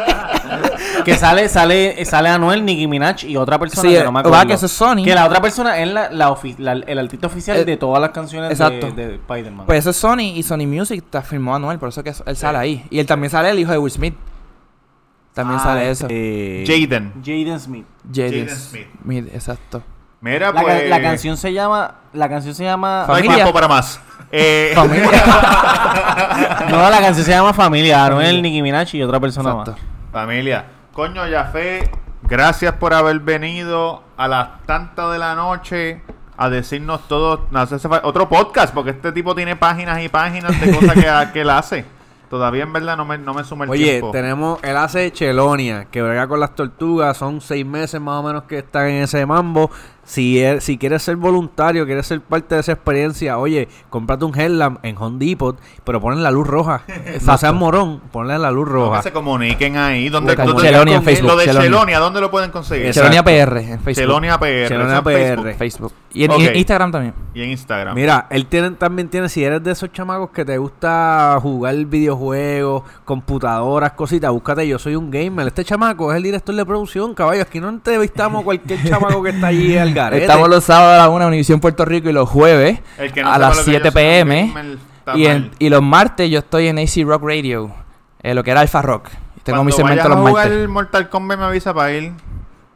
[1.04, 4.28] que sale, sale, sale Anuel, Nicki Minaj y otra persona Sí, que no me va
[4.28, 4.46] acuerdo.
[4.48, 5.04] que eso es Sony.
[5.04, 8.00] Que la otra persona es la, la ofi- la- el artista oficial Eh, de todas
[8.00, 8.90] las canciones de- exacto.
[8.94, 9.66] de, Spider-Man.
[9.66, 12.36] Pues eso es Sony y Sony Music está firmó a Anuel, por eso que él
[12.36, 12.86] sale ahí.
[12.90, 14.14] Y él también sale el hijo de Will Smith.
[15.34, 16.06] También Ah, sale eso.
[16.10, 17.12] eh, Jaden.
[17.24, 17.86] Jaden Smith.
[18.14, 18.86] Jaden Smith.
[19.02, 19.82] Smith, exacto.
[20.20, 20.88] Mira, La, ca- pues...
[20.90, 21.94] la canción se llama.
[22.12, 23.04] La canción se llama.
[23.08, 23.36] No hay Familia.
[23.44, 23.98] tiempo para más.
[24.30, 25.08] Eh, Familia.
[26.70, 28.04] No, la canción se llama Familia.
[28.06, 29.72] Anuel, Nicki Minaj y otra persona Exacto.
[29.72, 29.80] más.
[30.12, 31.90] Familia, coño, Yafé,
[32.22, 36.02] gracias por haber venido a las tantas de la noche
[36.36, 37.46] a decirnos todo.
[37.50, 41.32] no hace fa- otro podcast, porque este tipo tiene páginas y páginas de cosas que,
[41.32, 41.84] que él hace.
[42.30, 44.10] Todavía en verdad no me, no me suma el Oye, tiempo.
[44.10, 48.44] tenemos, él hace Chelonia, que brega con las tortugas, son seis meses más o menos
[48.44, 49.70] que están en ese mambo.
[50.04, 54.38] Si, él- si quieres ser voluntario, quieres ser parte de esa experiencia, oye, cómprate un
[54.38, 56.82] headlamp en Home Depot, pero ponle la luz roja.
[57.24, 59.02] no seas morón, ponle la luz Que roja.
[59.02, 60.08] se comuniquen ahí.
[60.08, 61.68] ¿Dónde, Con dónde- Chelonia en Facebook, Lo de Chelonia.
[61.70, 62.86] Chelonia, ¿dónde lo pueden conseguir?
[62.86, 63.10] Exacto.
[63.12, 63.94] Chelonia PR en Facebook.
[63.94, 64.68] Chelonia PR.
[64.68, 65.44] Chelonia eso en Facebook.
[65.44, 65.54] PR.
[65.54, 65.92] Facebook.
[66.14, 66.40] Y en, Ok.
[66.40, 67.14] y en Instagram también.
[67.34, 67.94] Y en Instagram.
[67.94, 72.82] Mira, él tiene, también tiene, si eres de esos chamacos que te gusta jugar videojuegos,
[73.04, 75.46] computadoras, cositas, búscate, yo soy un gamer.
[75.46, 77.42] Este chamaco es el director de producción, caballo.
[77.42, 80.22] Aquí no entrevistamos cualquier chamaco que está allí al garete.
[80.24, 82.80] Estamos los sábados a la 1 Univisión Puerto Rico y los jueves
[83.22, 84.52] no a las lo que yo 7 soy un pm.
[85.14, 87.70] Y, en- los martes yo estoy en AC Rock Radio,
[88.22, 89.08] eh, lo que era Alpha Rock.
[89.42, 90.68] Tengo Cuando mi segmento vayas los a jugar martes.
[90.68, 92.12] Mortal Kombat me avisa para ir.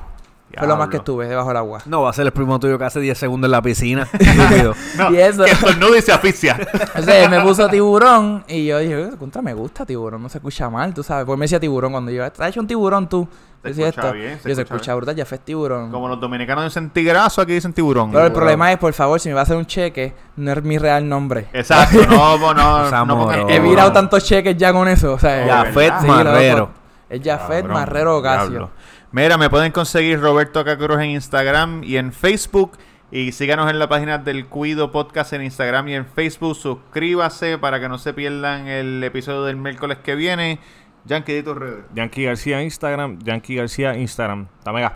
[0.57, 1.81] Fue lo más que estuve debajo del agua.
[1.87, 4.03] No, va a ser el primo tuyo que hace 10 segundos en la piscina.
[4.19, 4.75] Estúpido.
[4.97, 5.45] No, Y eso.
[5.45, 6.57] que estornuda y se asfixia.
[6.73, 10.39] Entonces él me puso tiburón y yo dije, "Eh, contra, me gusta tiburón, no se
[10.39, 11.27] escucha mal, tú sabes.
[11.27, 13.29] Pues me decía tiburón cuando yo, ¿has hecho un tiburón tú?
[13.65, 15.91] Se escucha bien, se yo se escucha brutal, ya fue tiburón.
[15.91, 18.13] Como los dominicanos dicen tigrazo, aquí dicen tiburón.
[18.13, 20.63] Pero el problema es, por favor, si me va a hacer un cheque, no es
[20.63, 21.49] mi real nombre.
[21.53, 23.33] Exacto, no, no, no, no moro.
[23.33, 23.69] He tiburón.
[23.71, 26.71] virado tantos cheques ya con eso, o sea, Jafet sí, Marrero.
[27.11, 28.71] Es Jafet Marrero Ocasio.
[29.17, 32.73] Mira, me pueden conseguir Roberto Cacruz en Instagram y en Facebook.
[33.11, 36.55] Y síganos en la página del Cuido Podcast en Instagram y en Facebook.
[36.55, 40.59] Suscríbase para que no se pierdan el episodio del miércoles que viene.
[41.07, 41.85] Yankee, di tus redes.
[41.95, 44.49] Yankee García Instagram, Yankee García Instagram.
[44.63, 44.93] Dame gas.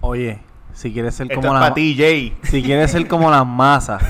[0.00, 0.40] Oye,
[0.72, 2.36] si quieres ser Esto como es la para ti, Jay.
[2.42, 4.02] si quieres ser como las masas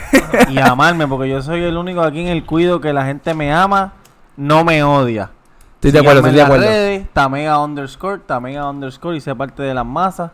[0.48, 3.52] y amarme, porque yo soy el único aquí en el cuido que la gente me
[3.52, 3.92] ama,
[4.38, 5.32] no me odia.
[5.80, 6.66] Estoy de acuerdo, estoy de acuerdo.
[6.66, 10.30] redes, Tamega underscore, Tamega underscore y sé parte de las masas.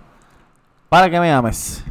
[0.89, 1.85] Para que me ames.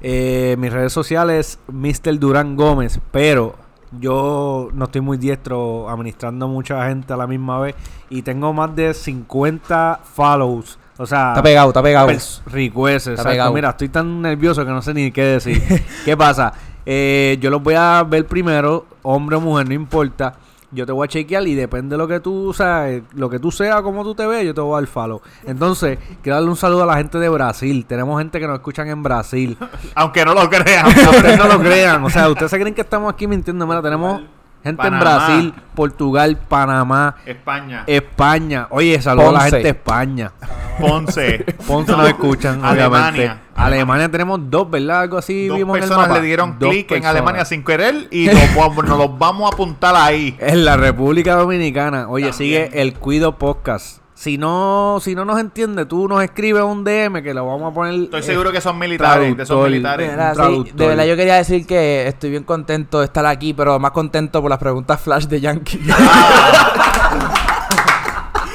[0.00, 2.18] Eh, mis redes sociales, Mr.
[2.18, 3.54] Durán Gómez, pero
[4.00, 7.74] yo no estoy muy diestro administrando mucha gente a la misma vez
[8.08, 10.78] y tengo más de 50 follows.
[10.96, 12.06] O sea, Está pegado, está pegado.
[12.46, 13.30] requests, exacto.
[13.30, 13.52] pegado.
[13.52, 15.62] Mira, estoy tan nervioso que no sé ni qué decir.
[16.06, 16.54] ¿Qué pasa?
[16.86, 20.32] Eh, yo los voy a ver primero, hombre o mujer, no importa.
[20.72, 23.50] Yo te voy a chequear y depende de lo que tú, eh, lo que tú
[23.50, 25.22] seas, como tú te ves, yo te voy a dar follow.
[25.44, 27.86] Entonces, quiero darle un saludo a la gente de Brasil.
[27.86, 29.56] Tenemos gente que nos escuchan en Brasil.
[29.94, 30.86] Aunque no lo crean.
[30.86, 32.04] Aunque ustedes no lo crean.
[32.04, 33.66] O sea, ustedes se creen que estamos aquí mintiendo.
[33.66, 34.22] Mira, tenemos
[34.66, 34.96] gente Panamá.
[34.96, 37.84] en Brasil, Portugal, Panamá, España.
[37.86, 38.66] España.
[38.70, 40.32] Oye, saludos a la gente de España.
[40.80, 41.44] Ponce.
[41.66, 41.98] Ponce No.
[41.98, 43.10] nos escuchan, Alemania.
[43.10, 43.46] obviamente.
[43.56, 45.00] Alemania tenemos dos, ¿verdad?
[45.00, 46.20] Algo así Dos vimos en el personas mapa.
[46.20, 47.10] le dieron clic en personas.
[47.10, 50.36] Alemania sin querer y nos, vamos- nos los vamos a apuntar ahí.
[50.38, 52.06] En la República Dominicana.
[52.08, 52.68] Oye, También.
[52.68, 54.02] sigue el Cuido Podcast.
[54.16, 57.74] Si no, si no nos entiende, tú nos escribes un DM que lo vamos a
[57.74, 58.04] poner.
[58.04, 60.10] Estoy seguro que son militares, de esos militares.
[60.10, 60.74] Mira, sí, traductor.
[60.74, 64.40] de verdad yo quería decir que estoy bien contento de estar aquí, pero más contento
[64.40, 65.82] por las preguntas flash de Yankee.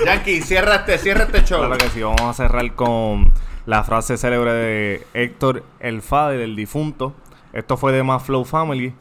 [0.04, 1.60] Yankee, cierra este, cierra este show.
[1.60, 3.32] Claro que sí, vamos a cerrar con
[3.68, 7.14] la frase célebre de Héctor El Fader, el difunto.
[7.54, 8.96] Esto fue de más Flow Family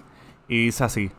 [0.47, 1.11] y dice así: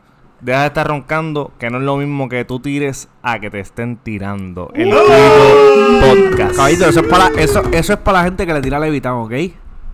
[0.42, 3.60] Deja de estar roncando, que no es lo mismo que tú tires a que te
[3.60, 4.72] estén tirando.
[4.74, 6.56] El Podcast.
[6.56, 9.34] Caballito, eso es para eso, eso es para la gente que le tira levitán, ¿ok?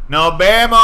[0.07, 0.79] ¡Nos vemos!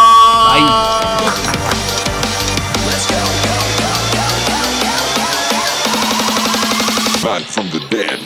[7.24, 8.23] Back from the dead.